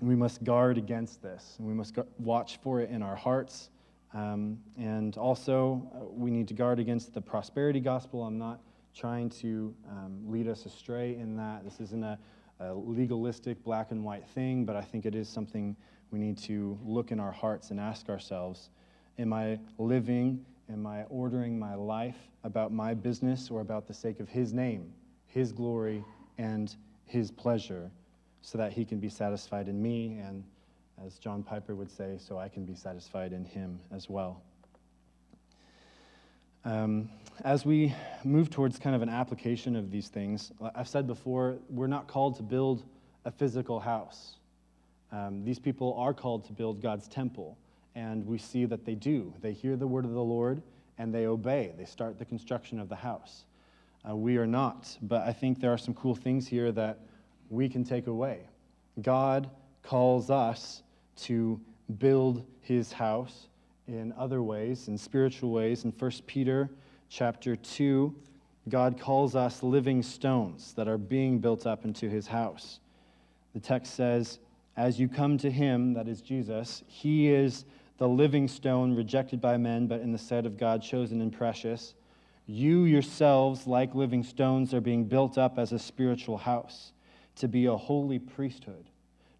We 0.00 0.16
must 0.16 0.42
guard 0.42 0.78
against 0.78 1.22
this, 1.22 1.56
and 1.58 1.68
we 1.68 1.74
must 1.74 1.96
watch 2.18 2.58
for 2.62 2.80
it 2.80 2.90
in 2.90 3.02
our 3.02 3.14
hearts. 3.14 3.70
Um, 4.14 4.58
and 4.76 5.16
also, 5.16 5.88
uh, 5.94 6.04
we 6.10 6.30
need 6.30 6.48
to 6.48 6.54
guard 6.54 6.78
against 6.78 7.14
the 7.14 7.20
prosperity 7.20 7.80
gospel. 7.80 8.24
I'm 8.24 8.38
not 8.38 8.60
trying 8.94 9.30
to 9.30 9.74
um, 9.88 10.20
lead 10.26 10.48
us 10.48 10.66
astray 10.66 11.16
in 11.16 11.36
that. 11.36 11.64
This 11.64 11.80
isn't 11.80 12.02
a, 12.02 12.18
a 12.60 12.72
legalistic 12.72 13.62
black 13.64 13.90
and 13.90 14.04
white 14.04 14.26
thing, 14.28 14.64
but 14.64 14.76
I 14.76 14.82
think 14.82 15.06
it 15.06 15.14
is 15.14 15.28
something 15.28 15.76
we 16.10 16.18
need 16.18 16.38
to 16.38 16.78
look 16.84 17.10
in 17.10 17.18
our 17.18 17.32
hearts 17.32 17.70
and 17.70 17.80
ask 17.80 18.08
ourselves 18.08 18.70
Am 19.18 19.32
I 19.32 19.58
living 19.78 20.44
Am 20.70 20.86
I 20.86 21.02
ordering 21.04 21.58
my 21.58 21.74
life 21.74 22.16
about 22.44 22.72
my 22.72 22.94
business 22.94 23.50
or 23.50 23.60
about 23.60 23.86
the 23.86 23.92
sake 23.92 24.20
of 24.20 24.28
His 24.28 24.52
name, 24.52 24.92
His 25.26 25.52
glory, 25.52 26.04
and 26.38 26.74
His 27.04 27.30
pleasure, 27.30 27.90
so 28.40 28.56
that 28.58 28.72
He 28.72 28.84
can 28.84 28.98
be 28.98 29.08
satisfied 29.08 29.68
in 29.68 29.82
me, 29.82 30.18
and 30.18 30.42
as 31.04 31.18
John 31.18 31.42
Piper 31.42 31.74
would 31.74 31.90
say, 31.90 32.16
so 32.18 32.38
I 32.38 32.48
can 32.48 32.64
be 32.64 32.74
satisfied 32.74 33.32
in 33.32 33.44
Him 33.44 33.80
as 33.90 34.08
well? 34.08 34.42
Um, 36.64 37.08
as 37.44 37.66
we 37.66 37.94
move 38.22 38.50
towards 38.50 38.78
kind 38.78 38.94
of 38.94 39.02
an 39.02 39.08
application 39.08 39.74
of 39.74 39.90
these 39.90 40.08
things, 40.08 40.52
I've 40.74 40.86
said 40.86 41.06
before, 41.06 41.58
we're 41.68 41.88
not 41.88 42.06
called 42.06 42.36
to 42.36 42.42
build 42.42 42.84
a 43.24 43.32
physical 43.32 43.80
house. 43.80 44.36
Um, 45.10 45.44
these 45.44 45.58
people 45.58 45.94
are 45.98 46.14
called 46.14 46.44
to 46.46 46.52
build 46.52 46.80
God's 46.80 47.08
temple 47.08 47.58
and 47.94 48.24
we 48.26 48.38
see 48.38 48.64
that 48.64 48.84
they 48.84 48.94
do. 48.94 49.34
They 49.42 49.52
hear 49.52 49.76
the 49.76 49.86
word 49.86 50.04
of 50.04 50.12
the 50.12 50.22
Lord 50.22 50.62
and 50.98 51.12
they 51.12 51.26
obey. 51.26 51.72
They 51.76 51.84
start 51.84 52.18
the 52.18 52.24
construction 52.24 52.78
of 52.78 52.88
the 52.88 52.96
house. 52.96 53.44
Uh, 54.08 54.16
we 54.16 54.36
are 54.36 54.46
not, 54.46 54.96
but 55.02 55.22
I 55.22 55.32
think 55.32 55.60
there 55.60 55.72
are 55.72 55.78
some 55.78 55.94
cool 55.94 56.14
things 56.14 56.46
here 56.46 56.72
that 56.72 57.00
we 57.50 57.68
can 57.68 57.84
take 57.84 58.06
away. 58.06 58.40
God 59.00 59.50
calls 59.82 60.30
us 60.30 60.82
to 61.16 61.60
build 61.98 62.44
his 62.60 62.92
house 62.92 63.48
in 63.86 64.12
other 64.16 64.42
ways, 64.42 64.88
in 64.88 64.96
spiritual 64.96 65.50
ways. 65.50 65.84
In 65.84 65.92
1 65.92 66.10
Peter 66.26 66.70
chapter 67.08 67.56
2, 67.56 68.14
God 68.68 68.98
calls 68.98 69.34
us 69.34 69.62
living 69.62 70.02
stones 70.02 70.72
that 70.74 70.88
are 70.88 70.98
being 70.98 71.38
built 71.38 71.66
up 71.66 71.84
into 71.84 72.08
his 72.08 72.26
house. 72.28 72.80
The 73.54 73.60
text 73.60 73.94
says, 73.94 74.38
As 74.76 75.00
you 75.00 75.08
come 75.08 75.36
to 75.38 75.50
him, 75.50 75.94
that 75.94 76.08
is 76.08 76.20
Jesus, 76.20 76.82
he 76.86 77.28
is 77.28 77.64
the 77.98 78.08
living 78.08 78.48
stone 78.48 78.94
rejected 78.94 79.40
by 79.40 79.56
men, 79.56 79.86
but 79.86 80.00
in 80.00 80.12
the 80.12 80.18
sight 80.18 80.46
of 80.46 80.56
God 80.56 80.82
chosen 80.82 81.20
and 81.20 81.32
precious. 81.32 81.94
You 82.46 82.84
yourselves, 82.84 83.66
like 83.66 83.94
living 83.94 84.24
stones, 84.24 84.74
are 84.74 84.80
being 84.80 85.04
built 85.04 85.38
up 85.38 85.58
as 85.58 85.72
a 85.72 85.78
spiritual 85.78 86.38
house 86.38 86.92
to 87.36 87.48
be 87.48 87.66
a 87.66 87.76
holy 87.76 88.18
priesthood, 88.18 88.86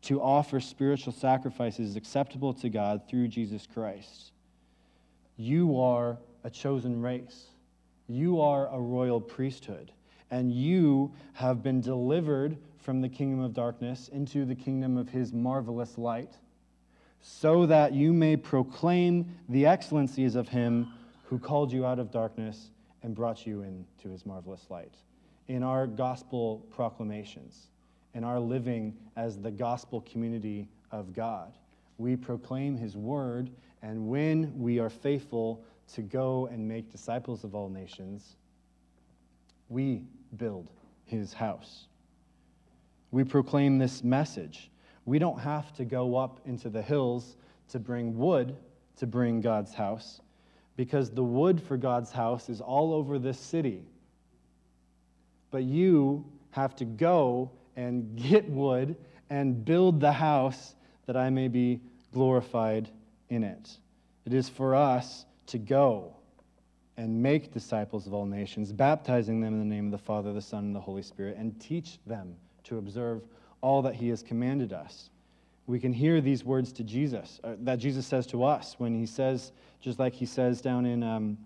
to 0.02 0.20
offer 0.20 0.60
spiritual 0.60 1.12
sacrifices 1.12 1.96
acceptable 1.96 2.52
to 2.54 2.68
God 2.68 3.02
through 3.08 3.28
Jesus 3.28 3.66
Christ. 3.72 4.32
You 5.36 5.80
are 5.80 6.18
a 6.44 6.50
chosen 6.50 7.00
race, 7.00 7.46
you 8.08 8.40
are 8.40 8.68
a 8.68 8.80
royal 8.80 9.20
priesthood, 9.20 9.92
and 10.30 10.52
you 10.52 11.12
have 11.34 11.62
been 11.62 11.80
delivered 11.80 12.56
from 12.78 13.00
the 13.00 13.08
kingdom 13.08 13.40
of 13.40 13.54
darkness 13.54 14.08
into 14.08 14.44
the 14.44 14.54
kingdom 14.54 14.96
of 14.96 15.08
his 15.08 15.32
marvelous 15.32 15.96
light 15.96 16.34
so 17.20 17.66
that 17.66 17.92
you 17.92 18.12
may 18.12 18.36
proclaim 18.36 19.38
the 19.48 19.64
excellencies 19.64 20.34
of 20.34 20.48
him 20.48 20.92
who 21.24 21.38
called 21.38 21.72
you 21.72 21.86
out 21.86 22.00
of 22.00 22.10
darkness 22.10 22.70
and 23.02 23.14
brought 23.14 23.46
you 23.46 23.62
into 23.62 24.10
his 24.10 24.26
marvelous 24.26 24.66
light. 24.68 24.94
In 25.46 25.62
our 25.62 25.86
gospel 25.86 26.66
proclamations, 26.70 27.68
in 28.14 28.24
our 28.24 28.40
living 28.40 28.96
as 29.16 29.38
the 29.38 29.50
gospel 29.50 30.00
community 30.02 30.68
of 30.90 31.12
God, 31.12 31.52
we 31.98 32.16
proclaim 32.16 32.76
his 32.76 32.96
word, 32.96 33.50
and 33.82 34.08
when 34.08 34.52
we 34.58 34.78
are 34.78 34.90
faithful 34.90 35.64
to 35.94 36.02
go 36.02 36.48
and 36.50 36.66
make 36.66 36.90
disciples 36.90 37.44
of 37.44 37.54
all 37.54 37.68
nations, 37.68 38.36
we 39.68 40.02
build 40.36 40.68
his 41.04 41.32
house. 41.32 41.86
We 43.10 43.24
proclaim 43.24 43.78
this 43.78 44.02
message 44.02 44.70
we 45.04 45.18
don't 45.18 45.40
have 45.40 45.72
to 45.74 45.84
go 45.84 46.16
up 46.16 46.40
into 46.46 46.70
the 46.70 46.82
hills 46.82 47.36
to 47.68 47.78
bring 47.78 48.16
wood 48.16 48.56
to 48.96 49.06
bring 49.06 49.40
God's 49.40 49.74
house 49.74 50.20
because 50.76 51.10
the 51.10 51.24
wood 51.24 51.60
for 51.60 51.76
God's 51.76 52.12
house 52.12 52.48
is 52.48 52.60
all 52.60 52.92
over 52.92 53.18
this 53.18 53.38
city. 53.38 53.84
But 55.50 55.64
you 55.64 56.24
have 56.50 56.76
to 56.76 56.84
go 56.84 57.50
and 57.76 58.16
get 58.16 58.48
wood 58.48 58.96
and 59.30 59.64
build 59.64 60.00
the 60.00 60.12
house 60.12 60.74
that 61.06 61.16
I 61.16 61.30
may 61.30 61.48
be 61.48 61.80
glorified 62.12 62.90
in 63.28 63.44
it. 63.44 63.78
It 64.24 64.34
is 64.34 64.48
for 64.48 64.74
us 64.74 65.24
to 65.46 65.58
go 65.58 66.14
and 66.96 67.22
make 67.22 67.52
disciples 67.52 68.06
of 68.06 68.14
all 68.14 68.26
nations, 68.26 68.72
baptizing 68.72 69.40
them 69.40 69.54
in 69.54 69.58
the 69.58 69.74
name 69.74 69.86
of 69.86 69.92
the 69.92 69.98
Father, 69.98 70.32
the 70.32 70.40
Son, 70.40 70.64
and 70.64 70.76
the 70.76 70.80
Holy 70.80 71.02
Spirit, 71.02 71.36
and 71.36 71.58
teach 71.60 71.98
them 72.06 72.36
to 72.64 72.78
observe 72.78 73.22
all 73.62 73.82
that 73.82 73.94
he 73.94 74.08
has 74.08 74.22
commanded 74.22 74.72
us. 74.72 75.10
We 75.66 75.80
can 75.80 75.92
hear 75.92 76.20
these 76.20 76.44
words 76.44 76.72
to 76.74 76.84
Jesus, 76.84 77.40
uh, 77.44 77.54
that 77.60 77.76
Jesus 77.76 78.06
says 78.06 78.26
to 78.28 78.44
us 78.44 78.74
when 78.78 78.94
he 78.94 79.06
says, 79.06 79.52
just 79.80 79.98
like 79.98 80.12
he 80.12 80.26
says 80.26 80.60
down 80.60 80.84
in 80.84 81.02
um, 81.02 81.38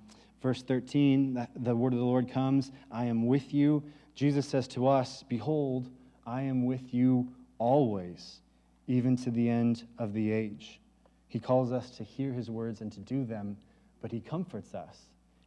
verse 0.43 0.63
13, 0.63 1.35
that 1.35 1.51
the 1.55 1.75
word 1.75 1.93
of 1.93 1.99
the 1.99 2.05
Lord 2.05 2.31
comes, 2.31 2.73
I 2.91 3.05
am 3.05 3.27
with 3.27 3.55
you. 3.55 3.83
Jesus 4.15 4.49
says 4.49 4.67
to 4.69 4.89
us, 4.89 5.23
Behold, 5.29 5.89
I 6.27 6.43
am 6.43 6.65
with 6.65 6.93
you 6.93 7.29
always, 7.59 8.41
even 8.89 9.17
to 9.19 9.31
the 9.31 9.49
end 9.49 9.87
of 9.99 10.13
the 10.13 10.33
age. 10.33 10.81
He 11.29 11.39
calls 11.39 11.71
us 11.71 11.91
to 11.91 12.05
hear 12.05 12.33
his 12.33 12.51
words 12.51 12.81
and 12.81 12.91
to 12.93 13.01
do 13.01 13.25
them, 13.25 13.57
but 14.03 14.11
he 14.11 14.21
comforts 14.21 14.75
us. 14.75 15.03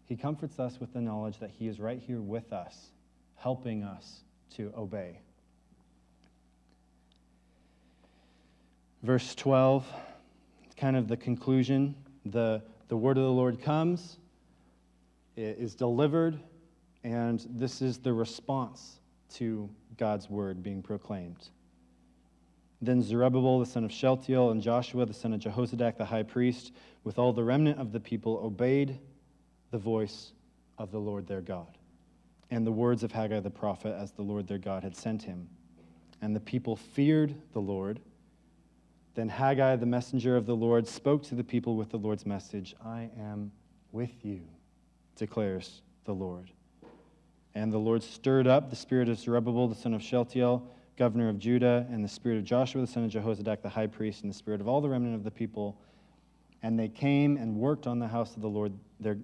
He 0.06 0.15
comforts 0.15 0.58
us 0.60 0.80
with 0.80 0.94
the 0.94 1.02
knowledge 1.02 1.38
that 1.39 1.52
he 1.52 1.68
is 1.68 1.80
right 1.80 2.00
here 2.00 2.22
with 2.22 2.54
us, 2.54 2.92
helping 3.36 3.84
us 3.84 4.22
to 4.56 4.74
obey. 4.76 5.20
Verse 9.04 9.36
12, 9.36 9.86
kind 10.78 10.96
of 10.96 11.08
the 11.08 11.18
conclusion. 11.18 11.96
The, 12.26 12.62
the 12.88 12.98
word 12.98 13.18
of 13.18 13.24
the 13.24 13.32
Lord 13.32 13.62
comes, 13.62 14.18
it 15.36 15.58
is 15.60 15.76
delivered, 15.76 16.39
and 17.04 17.46
this 17.50 17.82
is 17.82 17.98
the 17.98 18.13
response 18.13 18.99
to 19.36 19.70
God's 19.98 20.30
word 20.30 20.63
being 20.63 20.82
proclaimed. 20.82 21.50
Then 22.82 23.02
Zerubbabel 23.02 23.60
the 23.60 23.65
son 23.65 23.84
of 23.84 23.92
Shealtiel 23.92 24.52
and 24.52 24.62
Joshua 24.62 25.06
the 25.06 25.13
son 25.13 25.34
of 25.34 25.42
Jehozadak 25.42 25.98
the 25.98 26.06
high 26.06 26.24
priest, 26.24 26.72
with 27.04 27.20
all 27.20 27.34
the 27.34 27.44
remnant 27.44 27.80
of 27.80 27.92
the 27.92 28.00
people, 28.00 28.39
obeyed 28.44 29.00
the 29.72 29.78
voice 29.78 30.32
of 30.78 30.92
the 30.92 31.00
Lord 31.00 31.28
their 31.28 31.42
God 31.42 31.78
and 32.52 32.65
the 32.65 32.72
words 32.72 33.04
of 33.04 33.12
Haggai 33.12 33.39
the 33.39 33.50
prophet 33.50 33.96
as 33.96 34.12
the 34.12 34.22
Lord 34.22 34.48
their 34.48 34.58
God 34.58 34.84
had 34.84 34.96
sent 34.96 35.24
him. 35.24 35.48
And 36.22 36.36
the 36.36 36.39
people 36.39 36.76
feared 36.76 37.36
the 37.54 37.62
Lord. 37.62 38.00
Then 39.15 39.30
Haggai, 39.30 39.76
the 39.76 39.86
messenger 39.86 40.36
of 40.36 40.46
the 40.46 40.56
Lord, 40.56 40.88
spoke 40.88 41.24
to 41.24 41.36
the 41.36 41.44
people 41.44 41.76
with 41.76 41.89
the 41.89 41.98
Lord's 41.98 42.26
message 42.26 42.76
I 42.84 43.10
am 43.20 43.52
with 43.92 44.26
you, 44.26 44.42
declares 45.15 45.82
the 46.06 46.13
Lord. 46.13 46.52
And 47.60 47.74
the 47.74 47.78
Lord 47.78 48.02
stirred 48.02 48.48
up 48.48 48.69
the 48.69 48.76
spirit 48.78 49.10
of 49.10 49.19
Zerubbabel, 49.19 49.67
the 49.67 49.76
son 49.76 49.93
of 49.93 50.02
Shealtiel, 50.02 50.65
governor 50.95 51.28
of 51.28 51.39
Judah, 51.39 51.86
and 51.91 52.02
the 52.02 52.08
spirit 52.08 52.38
of 52.38 52.45
Joshua, 52.45 52.80
the 52.80 52.88
son 52.88 53.04
of 53.04 53.12
Jehozadak, 53.12 53.62
the 53.62 53.67
high 53.67 53.86
priest, 53.86 54.22
and 54.22 54.32
the 54.32 54.36
spirit 54.36 54.62
of 54.62 54.69
all 54.69 54.80
the 54.80 54.88
remnant 54.88 55.13
of 55.13 55.26
the 55.26 55.32
people. 55.32 55.78
And 56.63 56.80
they 56.80 56.88
came 56.88 57.36
and 57.36 57.58
worked 57.58 57.86
on 57.86 58.00
the 58.00 58.08
house 58.08 58.34
of 58.38 58.41
the 58.41 58.48
Lord 58.48 58.72
their, 59.02 59.17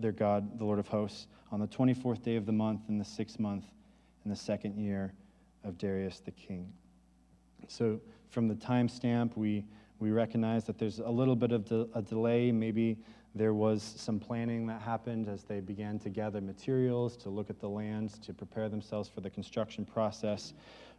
their 0.00 0.12
God, 0.12 0.58
the 0.58 0.66
Lord 0.66 0.78
of 0.78 0.86
hosts, 0.86 1.28
on 1.50 1.60
the 1.60 1.66
24th 1.66 2.22
day 2.22 2.36
of 2.36 2.44
the 2.44 2.52
month 2.52 2.82
in 2.90 2.98
the 2.98 3.06
sixth 3.06 3.40
month 3.40 3.64
in 4.22 4.30
the 4.30 4.36
second 4.36 4.76
year 4.76 5.14
of 5.64 5.78
Darius 5.78 6.20
the 6.20 6.32
king. 6.32 6.70
So, 7.68 8.02
from 8.28 8.48
the 8.48 8.54
timestamp, 8.54 9.34
we, 9.34 9.64
we 9.98 10.10
recognize 10.10 10.64
that 10.64 10.78
there's 10.78 10.98
a 10.98 11.08
little 11.08 11.36
bit 11.36 11.52
of 11.52 11.64
de- 11.64 11.88
a 11.94 12.02
delay. 12.02 12.52
Maybe 12.52 12.98
there 13.38 13.54
was 13.54 13.82
some 13.96 14.18
planning 14.18 14.66
that 14.66 14.82
happened 14.82 15.28
as 15.28 15.44
they 15.44 15.60
began 15.60 15.98
to 16.00 16.10
gather 16.10 16.40
materials, 16.40 17.16
to 17.18 17.30
look 17.30 17.50
at 17.50 17.60
the 17.60 17.68
lands, 17.68 18.18
to 18.18 18.34
prepare 18.34 18.68
themselves 18.68 19.08
for 19.08 19.20
the 19.20 19.30
construction 19.30 19.84
process 19.84 20.52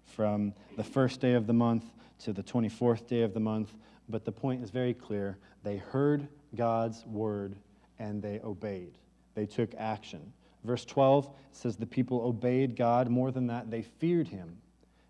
from 0.05 0.53
the 0.77 0.83
first 0.83 1.19
day 1.19 1.33
of 1.33 1.47
the 1.47 1.53
month 1.53 1.83
to 2.19 2.33
the 2.33 2.41
24th 2.41 3.07
day 3.07 3.21
of 3.21 3.33
the 3.33 3.39
month. 3.39 3.75
But 4.07 4.25
the 4.25 4.31
point 4.31 4.63
is 4.63 4.69
very 4.69 4.93
clear. 4.93 5.37
They 5.63 5.77
heard 5.77 6.27
God's 6.55 7.05
word 7.05 7.55
and 7.99 8.21
they 8.21 8.39
obeyed, 8.43 8.97
they 9.35 9.45
took 9.45 9.75
action. 9.77 10.31
Verse 10.63 10.85
12 10.85 11.29
says, 11.51 11.77
The 11.77 11.85
people 11.85 12.21
obeyed 12.21 12.75
God. 12.75 13.09
More 13.09 13.31
than 13.31 13.47
that, 13.47 13.69
they 13.71 13.81
feared 13.81 14.27
him. 14.27 14.57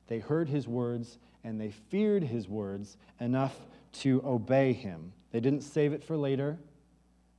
They 0.07 0.19
heard 0.19 0.49
his 0.49 0.67
words 0.67 1.17
and 1.43 1.59
they 1.59 1.71
feared 1.71 2.23
his 2.23 2.47
words 2.47 2.97
enough 3.19 3.55
to 3.91 4.21
obey 4.25 4.73
him. 4.73 5.13
They 5.31 5.39
didn't 5.39 5.61
save 5.61 5.93
it 5.93 6.03
for 6.03 6.17
later, 6.17 6.57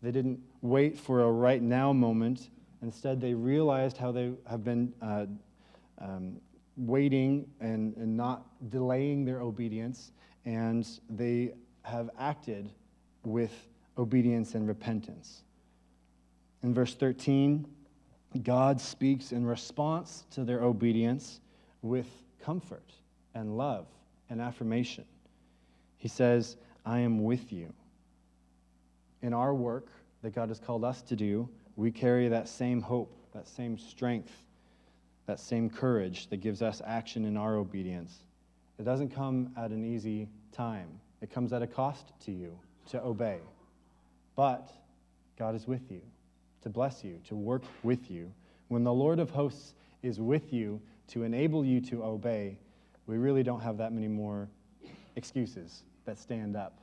they 0.03 0.11
didn't 0.11 0.41
wait 0.63 0.99
for 0.99 1.23
a 1.23 1.31
right 1.31 1.63
now 1.63 1.93
moment. 1.93 2.49
Instead, 2.83 3.21
they 3.21 3.35
realized 3.35 3.97
how 3.97 4.13
they 4.13 4.33
have 4.49 4.65
been 4.65 4.93
uh, 5.03 5.27
um, 5.99 6.41
waiting 6.77 7.47
and, 7.61 7.95
and 7.97 8.17
not 8.17 8.47
delaying 8.71 9.25
their 9.25 9.41
obedience, 9.41 10.13
and 10.47 10.89
they 11.11 11.53
have 11.83 12.09
acted 12.19 12.71
with 13.25 13.53
obedience 13.99 14.55
and 14.55 14.67
repentance. 14.67 15.43
In 16.63 16.73
verse 16.73 16.95
13, 16.95 17.67
God 18.43 18.81
speaks 18.81 19.33
in 19.33 19.45
response 19.45 20.25
to 20.33 20.45
their 20.45 20.63
obedience 20.63 21.41
with 21.83 22.07
comfort 22.43 22.93
and 23.35 23.57
love 23.57 23.87
and 24.29 24.41
affirmation. 24.41 25.05
He 25.99 26.09
says, 26.09 26.57
I 26.87 27.01
am 27.01 27.25
with 27.25 27.53
you. 27.53 27.73
In 29.23 29.33
our 29.35 29.55
work 29.55 29.89
that 30.23 30.35
God 30.35 30.49
has 30.49 30.59
called 30.59 30.85
us 30.85 31.03
to 31.03 31.17
do, 31.17 31.49
we 31.77 31.91
carry 31.91 32.29
that 32.29 32.49
same 32.49 32.81
hope, 32.81 33.15
that 33.33 33.47
same 33.47 33.79
strength, 33.79 34.33
that 35.27 35.41
same 35.41 35.71
courage 35.71 36.29
that 36.29 36.39
gives 36.39 36.63
us 36.63 36.83
action 36.85 37.25
in 37.25 37.37
our 37.37 37.57
obedience. 37.57 38.19
It 38.79 38.85
doesn't 38.85 39.11
come 39.11 39.53
at 39.57 39.71
an 39.71 39.85
easy 39.85 40.29
time, 40.53 40.89
it 41.21 41.31
comes 41.31 41.53
at 41.53 41.63
a 41.63 41.67
cost 41.67 42.13
to 42.25 42.33
you 42.33 42.59
to 42.89 43.03
obey. 43.03 43.39
But 44.37 44.71
God 45.39 45.55
is 45.55 45.67
with 45.67 45.91
you 45.91 46.01
to 46.63 46.69
bless 46.69 47.05
you, 47.05 47.21
to 47.29 47.37
work 47.37 47.63
with 47.83 48.11
you. 48.11 48.33
When 48.69 48.85
the 48.85 48.93
Lord 48.93 49.19
of 49.19 49.31
hosts 49.31 49.75
is 50.03 50.21
with 50.21 50.53
you 50.53 50.81
to 51.09 51.23
enable 51.25 51.65
you 51.65 51.81
to 51.83 52.03
obey, 52.03 52.59
we 53.07 53.17
really 53.17 53.43
don't 53.43 53.61
have 53.61 53.77
that 53.79 53.93
many 53.93 54.09
more 54.09 54.49
excuses 55.17 55.83
that 56.05 56.19
stand 56.19 56.57
up 56.57 56.79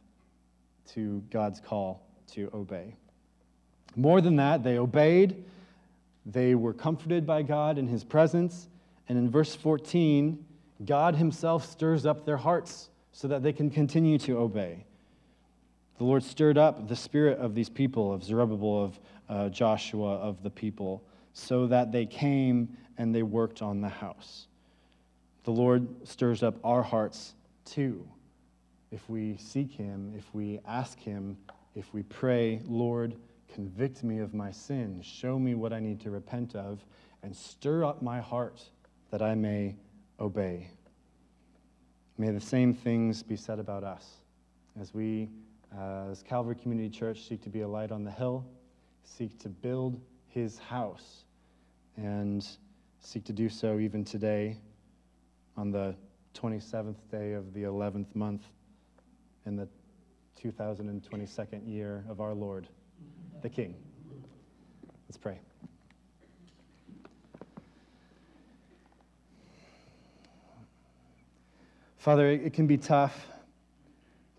to 0.94 1.24
God's 1.30 1.60
call 1.60 2.07
to 2.34 2.50
obey. 2.54 2.96
More 3.96 4.22
than 4.22 4.36
that, 4.36 4.64
they 4.64 4.78
obeyed, 4.78 5.44
they 6.26 6.56
were 6.56 6.74
comforted 6.74 7.26
by 7.26 7.42
God 7.42 7.78
in 7.78 7.88
his 7.88 8.04
presence, 8.04 8.68
and 9.10 9.18
in 9.18 9.30
verse 9.30 9.56
14, 9.56 10.44
God 10.86 11.16
himself 11.16 11.66
stirs 11.66 12.06
up 12.06 12.26
their 12.26 12.38
hearts 12.38 12.90
so 13.12 13.28
that 13.28 13.42
they 13.42 13.54
can 13.54 13.70
continue 13.70 14.18
to 14.20 14.38
obey. 14.38 14.86
The 15.98 16.04
Lord 16.04 16.24
stirred 16.24 16.58
up 16.58 16.88
the 16.88 16.96
spirit 16.96 17.40
of 17.40 17.56
these 17.56 17.70
people, 17.70 18.14
of 18.14 18.24
Zerubbabel, 18.24 18.84
of 18.84 19.00
uh, 19.30 19.50
Joshua, 19.50 20.18
of 20.18 20.44
the 20.44 20.50
people, 20.50 21.04
so 21.34 21.66
that 21.68 21.92
they 21.92 22.06
came 22.06 22.78
and 22.98 23.14
they 23.14 23.24
worked 23.24 23.62
on 23.62 23.82
the 23.82 23.90
house. 23.90 24.48
The 25.44 25.52
Lord 25.52 25.88
stirs 26.08 26.44
up 26.44 26.56
our 26.64 26.84
hearts 26.84 27.34
too. 27.66 28.08
If 28.92 29.10
we 29.10 29.38
seek 29.38 29.72
Him, 29.72 30.14
if 30.18 30.26
we 30.34 30.60
ask 30.68 31.00
Him, 31.00 31.38
if 31.78 31.94
we 31.94 32.02
pray, 32.02 32.60
Lord, 32.66 33.16
convict 33.54 34.04
me 34.04 34.20
of 34.20 34.34
my 34.34 34.52
sin, 34.52 35.00
show 35.04 35.38
me 35.38 35.54
what 35.54 35.72
I 35.72 35.80
need 35.80 36.02
to 36.02 36.10
repent 36.10 36.56
of, 36.56 36.84
and 37.22 37.36
stir 37.36 37.86
up 37.86 38.02
my 38.02 38.20
heart 38.20 38.64
that 39.12 39.22
I 39.22 39.36
may 39.36 39.76
obey. 40.20 40.72
May 42.18 42.32
the 42.32 42.42
same 42.42 42.74
things 42.74 43.22
be 43.22 43.36
said 43.36 43.60
about 43.60 43.84
us 43.84 44.22
as 44.80 44.94
we 44.94 45.30
uh, 45.78 46.08
as 46.10 46.24
Calvary 46.24 46.56
Community 46.56 46.90
Church, 46.90 47.28
seek 47.28 47.42
to 47.44 47.50
be 47.50 47.62
a 47.62 47.68
light 47.68 47.92
on 47.92 48.04
the 48.04 48.12
hill, 48.12 48.46
seek 49.04 49.38
to 49.40 49.50
build 49.50 50.00
his 50.28 50.58
house, 50.58 51.26
and 51.98 52.48
seek 53.00 53.26
to 53.26 53.34
do 53.34 53.50
so 53.50 53.78
even 53.78 54.04
today 54.04 54.58
on 55.58 55.72
the 55.72 55.94
27th 56.34 56.96
day 57.12 57.34
of 57.34 57.54
the 57.54 57.64
11th 57.64 58.16
month 58.16 58.44
in 59.46 59.56
the 59.56 59.68
2022nd 60.44 61.68
year 61.68 62.06
of 62.10 62.22
our 62.22 62.34
Lord, 62.34 62.68
the 63.42 63.50
King. 63.50 63.76
Let's 65.08 65.18
pray. 65.18 65.40
Father, 71.98 72.30
it 72.30 72.54
can 72.54 72.68
be 72.68 72.78
tough 72.78 73.28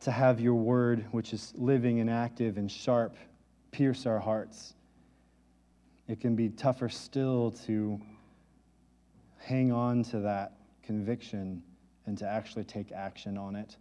to 0.00 0.11
have 0.11 0.40
your 0.40 0.54
word, 0.54 1.04
which 1.11 1.32
is 1.32 1.52
living 1.56 2.00
and 2.00 2.08
active 2.08 2.56
and 2.56 2.70
sharp, 2.70 3.16
pierce 3.72 4.06
our 4.06 4.18
hearts. 4.18 4.74
It 6.06 6.20
can 6.20 6.34
be 6.34 6.48
tougher 6.48 6.88
still 6.88 7.50
to 7.66 8.00
hang 9.38 9.72
on 9.72 10.02
to 10.04 10.20
that 10.20 10.52
conviction 10.82 11.62
and 12.06 12.16
to 12.18 12.26
actually 12.26 12.64
take 12.64 12.92
action 12.92 13.37
on 13.37 13.54
it. 13.56 13.76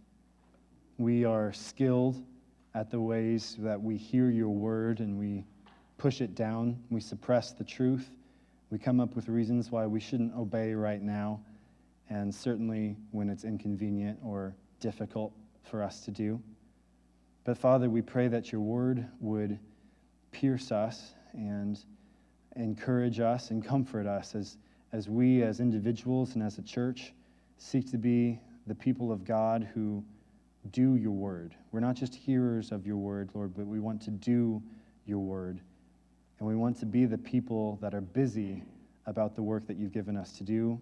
We 0.98 1.24
are 1.24 1.52
skilled 1.52 2.20
at 2.74 2.90
the 2.90 2.98
ways 2.98 3.54
that 3.60 3.80
we 3.80 3.96
hear 3.96 4.30
your 4.30 4.48
word 4.48 4.98
and 4.98 5.16
we 5.16 5.44
push 5.96 6.20
it 6.20 6.34
down, 6.34 6.76
we 6.90 7.00
suppress 7.00 7.52
the 7.52 7.62
truth, 7.62 8.10
we 8.70 8.78
come 8.78 8.98
up 8.98 9.14
with 9.14 9.28
reasons 9.28 9.70
why 9.70 9.86
we 9.86 10.00
shouldn't 10.00 10.34
obey 10.34 10.74
right 10.74 11.00
now, 11.00 11.40
and 12.10 12.34
certainly 12.34 12.96
when 13.12 13.30
it's 13.30 13.44
inconvenient 13.44 14.18
or 14.24 14.56
difficult 14.80 15.32
for 15.62 15.84
us 15.84 16.00
to 16.00 16.10
do. 16.10 16.42
But 17.44 17.56
Father, 17.56 17.88
we 17.88 18.02
pray 18.02 18.26
that 18.26 18.50
your 18.50 18.60
word 18.60 19.06
would 19.20 19.56
pierce 20.32 20.72
us 20.72 21.14
and 21.32 21.78
encourage 22.56 23.20
us 23.20 23.52
and 23.52 23.64
comfort 23.64 24.08
us 24.08 24.34
as, 24.34 24.56
as 24.92 25.08
we, 25.08 25.44
as 25.44 25.60
individuals 25.60 26.34
and 26.34 26.42
as 26.42 26.58
a 26.58 26.62
church, 26.62 27.12
seek 27.56 27.88
to 27.92 27.98
be 27.98 28.40
the 28.66 28.74
people 28.74 29.12
of 29.12 29.24
God 29.24 29.68
who 29.72 30.02
do 30.72 30.96
your 30.96 31.12
word. 31.12 31.54
We're 31.72 31.80
not 31.80 31.96
just 31.96 32.14
hearers 32.14 32.72
of 32.72 32.86
your 32.86 32.96
word, 32.96 33.30
Lord, 33.34 33.54
but 33.56 33.66
we 33.66 33.80
want 33.80 34.02
to 34.02 34.10
do 34.10 34.62
your 35.06 35.20
word. 35.20 35.60
And 36.38 36.46
we 36.46 36.54
want 36.54 36.78
to 36.80 36.86
be 36.86 37.04
the 37.04 37.18
people 37.18 37.78
that 37.80 37.94
are 37.94 38.00
busy 38.00 38.62
about 39.06 39.34
the 39.34 39.42
work 39.42 39.66
that 39.66 39.76
you've 39.76 39.92
given 39.92 40.16
us 40.16 40.32
to 40.38 40.44
do. 40.44 40.80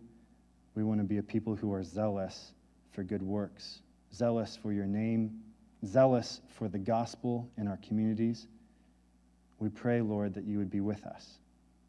We 0.75 0.85
want 0.85 1.01
to 1.01 1.05
be 1.05 1.19
a 1.19 1.23
people 1.23 1.57
who 1.57 1.73
are 1.73 1.83
zealous 1.83 2.53
for 2.93 3.03
good 3.03 3.23
works 3.23 3.81
zealous 4.13 4.57
for 4.57 4.73
your 4.73 4.87
name, 4.87 5.41
zealous 5.85 6.41
for 6.49 6.69
the 6.69 6.79
gospel 6.79 7.51
in 7.59 7.69
our 7.69 7.79
communities. 7.87 8.47
We 9.59 9.69
pray, 9.69 10.01
Lord, 10.01 10.35
that 10.35 10.45
you 10.45 10.59
would 10.59 10.71
be 10.71 10.81
with 10.81 11.05
us, 11.05 11.39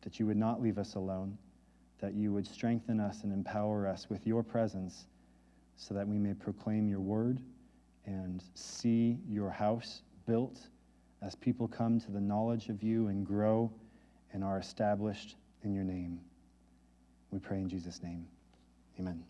that 0.01 0.19
you 0.19 0.25
would 0.25 0.37
not 0.37 0.61
leave 0.61 0.77
us 0.77 0.95
alone, 0.95 1.37
that 1.99 2.13
you 2.13 2.31
would 2.33 2.45
strengthen 2.45 2.99
us 2.99 3.23
and 3.23 3.31
empower 3.31 3.87
us 3.87 4.09
with 4.09 4.25
your 4.27 4.43
presence 4.43 5.07
so 5.75 5.93
that 5.93 6.07
we 6.07 6.17
may 6.17 6.33
proclaim 6.33 6.89
your 6.89 6.99
word 6.99 7.39
and 8.07 8.43
see 8.55 9.19
your 9.29 9.51
house 9.51 10.01
built 10.25 10.59
as 11.21 11.35
people 11.35 11.67
come 11.67 11.99
to 11.99 12.11
the 12.11 12.19
knowledge 12.19 12.69
of 12.69 12.81
you 12.81 13.07
and 13.07 13.25
grow 13.25 13.71
and 14.33 14.43
are 14.43 14.57
established 14.57 15.35
in 15.63 15.73
your 15.73 15.83
name. 15.83 16.19
We 17.31 17.39
pray 17.39 17.57
in 17.57 17.69
Jesus' 17.69 18.01
name. 18.01 18.25
Amen. 18.99 19.23